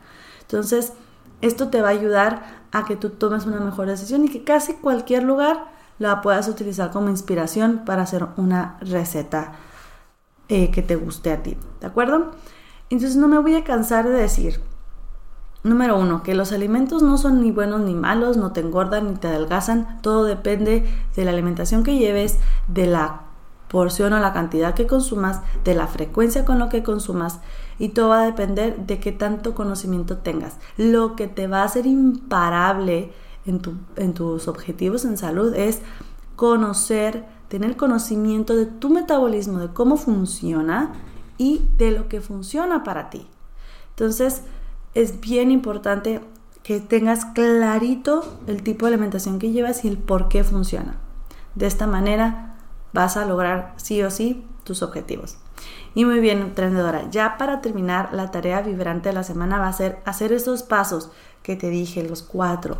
Entonces, 0.42 0.92
esto 1.40 1.68
te 1.68 1.80
va 1.80 1.88
a 1.88 1.92
ayudar 1.92 2.42
a 2.70 2.84
que 2.84 2.96
tú 2.96 3.10
tomes 3.10 3.46
una 3.46 3.60
mejor 3.60 3.86
decisión 3.86 4.24
y 4.24 4.28
que 4.28 4.44
casi 4.44 4.74
cualquier 4.74 5.22
lugar 5.22 5.72
la 5.98 6.20
puedas 6.20 6.48
utilizar 6.48 6.90
como 6.90 7.08
inspiración 7.08 7.82
para 7.86 8.02
hacer 8.02 8.26
una 8.36 8.76
receta 8.80 9.52
eh, 10.48 10.70
que 10.70 10.82
te 10.82 10.96
guste 10.96 11.32
a 11.32 11.42
ti, 11.42 11.56
¿de 11.80 11.86
acuerdo? 11.86 12.32
Entonces 12.90 13.16
no 13.16 13.26
me 13.26 13.38
voy 13.38 13.54
a 13.56 13.64
cansar 13.64 14.06
de 14.06 14.14
decir, 14.14 14.60
número 15.64 15.98
uno, 15.98 16.22
que 16.22 16.34
los 16.34 16.52
alimentos 16.52 17.02
no 17.02 17.18
son 17.18 17.40
ni 17.40 17.50
buenos 17.50 17.80
ni 17.80 17.94
malos, 17.94 18.36
no 18.36 18.52
te 18.52 18.60
engordan 18.60 19.08
ni 19.08 19.14
te 19.16 19.28
adelgazan, 19.28 20.00
todo 20.02 20.24
depende 20.24 20.84
de 21.16 21.24
la 21.24 21.30
alimentación 21.30 21.82
que 21.82 21.98
lleves, 21.98 22.38
de 22.68 22.86
la 22.86 23.22
porción 23.68 24.12
o 24.12 24.20
la 24.20 24.34
cantidad 24.34 24.74
que 24.74 24.86
consumas, 24.86 25.40
de 25.64 25.74
la 25.74 25.86
frecuencia 25.86 26.44
con 26.44 26.58
lo 26.58 26.68
que 26.68 26.82
consumas 26.82 27.40
y 27.78 27.88
todo 27.88 28.10
va 28.10 28.22
a 28.22 28.26
depender 28.26 28.86
de 28.86 29.00
qué 29.00 29.10
tanto 29.10 29.54
conocimiento 29.54 30.18
tengas. 30.18 30.58
Lo 30.76 31.16
que 31.16 31.28
te 31.28 31.46
va 31.46 31.62
a 31.62 31.64
hacer 31.64 31.86
imparable 31.86 33.12
en, 33.46 33.60
en 33.96 34.14
tus 34.14 34.46
objetivos 34.48 35.04
en 35.06 35.16
salud 35.16 35.54
es 35.54 35.80
conocer, 36.36 37.24
tener 37.48 37.76
conocimiento 37.76 38.54
de 38.54 38.66
tu 38.66 38.90
metabolismo, 38.90 39.58
de 39.58 39.68
cómo 39.68 39.96
funciona 39.96 40.92
y 41.38 41.62
de 41.78 41.90
lo 41.90 42.08
que 42.08 42.20
funciona 42.20 42.84
para 42.84 43.08
ti. 43.08 43.26
Entonces, 43.90 44.42
es 44.94 45.20
bien 45.20 45.50
importante 45.50 46.20
que 46.62 46.80
tengas 46.80 47.24
clarito 47.26 48.38
el 48.46 48.62
tipo 48.62 48.86
de 48.86 48.94
alimentación 48.94 49.38
que 49.38 49.52
llevas 49.52 49.84
y 49.84 49.88
el 49.88 49.98
por 49.98 50.28
qué 50.28 50.44
funciona. 50.44 50.96
De 51.54 51.66
esta 51.66 51.86
manera 51.86 52.56
vas 52.92 53.16
a 53.16 53.26
lograr 53.26 53.74
sí 53.76 54.02
o 54.02 54.10
sí 54.10 54.44
tus 54.64 54.82
objetivos. 54.82 55.36
Y 55.94 56.04
muy 56.04 56.20
bien, 56.20 56.40
emprendedora, 56.40 57.08
ya 57.10 57.36
para 57.36 57.60
terminar, 57.60 58.10
la 58.12 58.30
tarea 58.30 58.62
vibrante 58.62 59.10
de 59.10 59.14
la 59.14 59.22
semana 59.22 59.58
va 59.58 59.68
a 59.68 59.72
ser 59.72 59.98
hacer 60.04 60.32
esos 60.32 60.62
pasos 60.62 61.10
que 61.42 61.54
te 61.54 61.70
dije, 61.70 62.02
los 62.02 62.22
cuatro. 62.22 62.78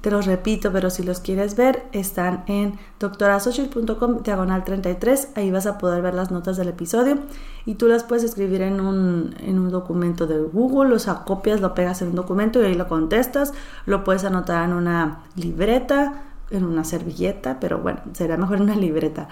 Te 0.00 0.10
los 0.10 0.26
repito, 0.26 0.72
pero 0.72 0.90
si 0.90 1.02
los 1.02 1.20
quieres 1.20 1.56
ver, 1.56 1.86
están 1.92 2.44
en 2.46 2.78
doctorasocial.com 3.00 4.22
diagonal 4.22 4.62
33. 4.62 5.28
Ahí 5.36 5.50
vas 5.50 5.66
a 5.66 5.78
poder 5.78 6.02
ver 6.02 6.14
las 6.14 6.30
notas 6.30 6.56
del 6.58 6.68
episodio 6.68 7.18
y 7.64 7.76
tú 7.76 7.88
las 7.88 8.04
puedes 8.04 8.22
escribir 8.22 8.60
en 8.60 8.80
un, 8.80 9.34
en 9.40 9.58
un 9.58 9.70
documento 9.70 10.26
de 10.26 10.38
Google, 10.38 10.94
o 10.94 10.98
sea, 10.98 11.24
copias, 11.24 11.60
lo 11.60 11.74
pegas 11.74 12.02
en 12.02 12.08
un 12.08 12.14
documento 12.14 12.62
y 12.62 12.66
ahí 12.66 12.74
lo 12.74 12.88
contestas. 12.88 13.54
Lo 13.86 14.04
puedes 14.04 14.24
anotar 14.24 14.64
en 14.64 14.74
una 14.74 15.24
libreta, 15.34 16.24
en 16.50 16.64
una 16.64 16.84
servilleta, 16.84 17.58
pero 17.58 17.78
bueno, 17.78 18.00
sería 18.12 18.36
mejor 18.36 18.56
en 18.58 18.64
una 18.64 18.76
libreta, 18.76 19.28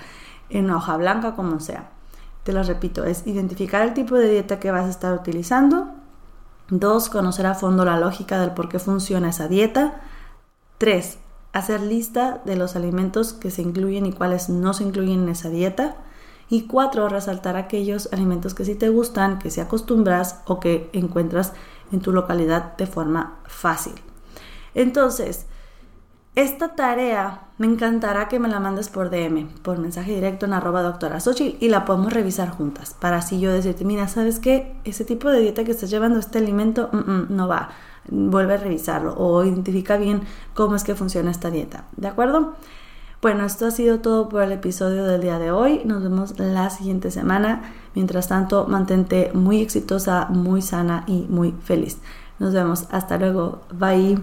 en 0.48 0.64
una 0.64 0.79
hoja 0.79 0.96
blanca, 0.96 1.37
como 1.37 1.61
sea. 1.61 1.90
Te 2.42 2.53
lo 2.53 2.62
repito, 2.62 3.05
es 3.05 3.27
identificar 3.27 3.83
el 3.83 3.94
tipo 3.94 4.16
de 4.16 4.31
dieta 4.31 4.61
que 4.61 4.70
vas 4.70 4.87
a 4.87 4.90
estar 4.90 5.14
utilizando. 5.14 5.88
Dos, 6.70 7.11
conocer 7.11 7.44
a 7.46 7.55
fondo 7.55 7.85
la 7.85 7.98
lógica 7.98 8.40
del 8.40 8.53
por 8.53 8.70
qué 8.70 8.79
funciona 8.79 9.29
esa 9.29 9.48
dieta. 9.48 10.00
3. 10.79 11.19
Hacer 11.53 11.81
lista 11.81 12.43
de 12.45 12.57
los 12.57 12.77
alimentos 12.77 13.33
que 13.33 13.51
se 13.51 13.63
incluyen 13.63 14.07
y 14.07 14.13
cuáles 14.13 14.49
no 14.49 14.75
se 14.75 14.85
incluyen 14.85 15.25
en 15.25 15.29
esa 15.29 15.51
dieta. 15.51 15.97
Y 16.49 16.63
4. 16.67 17.09
Resaltar 17.09 17.57
aquellos 17.57 18.09
alimentos 18.13 18.55
que 18.55 18.65
sí 18.65 18.75
te 18.75 18.89
gustan, 18.89 19.39
que 19.39 19.51
se 19.51 19.61
acostumbras 19.61 20.41
o 20.47 20.61
que 20.61 20.91
encuentras 20.93 21.53
en 21.93 22.01
tu 22.01 22.13
localidad 22.13 22.77
de 22.77 22.87
forma 22.87 23.39
fácil. 23.47 23.95
Entonces, 24.75 25.47
esta 26.35 26.75
tarea 26.75 27.43
me 27.59 27.67
encantará 27.69 28.27
que 28.27 28.41
me 28.41 28.49
la 28.49 28.59
mandes 28.59 28.89
por 28.89 29.09
DM, 29.09 29.47
por 29.63 29.79
mensaje 29.79 30.13
directo 30.13 30.47
en 30.47 30.53
arroba 30.53 30.83
doctora 30.83 31.19
y 31.61 31.69
la 31.69 31.85
podemos 31.85 32.13
revisar 32.13 32.51
juntas 32.51 32.97
para 32.99 33.19
así 33.19 33.39
yo 33.39 33.53
decirte, 33.53 33.85
mira, 33.85 34.09
¿sabes 34.09 34.41
qué? 34.41 34.77
Ese 34.83 35.05
tipo 35.05 35.31
de 35.31 35.41
dieta 35.41 35.63
que 35.63 35.71
estás 35.71 35.91
llevando, 35.91 36.19
este 36.19 36.39
alimento, 36.39 36.89
mm, 36.93 36.97
mm, 36.97 37.27
no 37.31 37.47
va 37.47 37.71
vuelve 38.09 38.55
a 38.55 38.59
revisarlo 38.59 39.14
o 39.17 39.45
identifica 39.45 39.97
bien 39.97 40.23
cómo 40.55 40.77
es 40.77 40.85
que 40.85 40.95
funciona 40.95 41.31
esta 41.31 41.51
dieta. 41.51 41.85
¿De 41.97 42.09
acuerdo? 42.09 42.55
Bueno, 43.25 43.47
esto 43.47 43.64
ha 43.64 43.71
sido 43.71 44.01
todo 44.01 44.29
por 44.29 44.43
el 44.43 44.53
episodio 44.53 45.05
del 45.05 45.23
día 45.23 45.38
de 45.38 45.51
hoy. 45.51 45.81
Nos 45.87 46.03
vemos 46.03 46.38
la 46.38 46.69
siguiente 46.69 47.11
semana. 47.11 47.73
Mientras 47.95 48.29
tanto, 48.29 48.67
mantente 48.67 49.31
muy 49.33 49.62
exitosa, 49.62 50.27
muy 50.29 50.61
sana 50.61 51.05
y 51.07 51.23
muy 51.31 51.53
feliz. 51.53 52.03
Nos 52.38 52.53
vemos. 52.53 52.87
Hasta 52.90 53.17
luego. 53.17 53.62
Bye. 53.73 54.23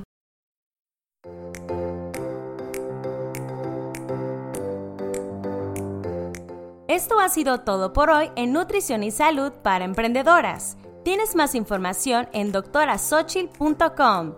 Esto 6.87 7.19
ha 7.19 7.29
sido 7.29 7.61
todo 7.61 7.93
por 7.93 8.09
hoy 8.09 8.29
en 8.35 8.53
Nutrición 8.53 9.01
y 9.01 9.11
Salud 9.11 9.51
para 9.63 9.85
Emprendedoras. 9.85 10.77
Tienes 11.03 11.35
más 11.35 11.55
información 11.55 12.27
en 12.31 12.51
doctorasochil.com. 12.51 14.35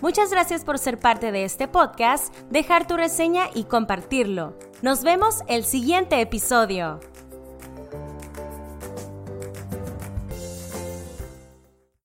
Muchas 0.00 0.30
gracias 0.30 0.64
por 0.64 0.78
ser 0.78 0.98
parte 0.98 1.32
de 1.32 1.44
este 1.44 1.68
podcast, 1.68 2.34
dejar 2.50 2.86
tu 2.86 2.96
reseña 2.96 3.50
y 3.54 3.64
compartirlo. 3.64 4.56
Nos 4.80 5.02
vemos 5.02 5.42
el 5.48 5.64
siguiente 5.64 6.20
episodio. 6.20 7.00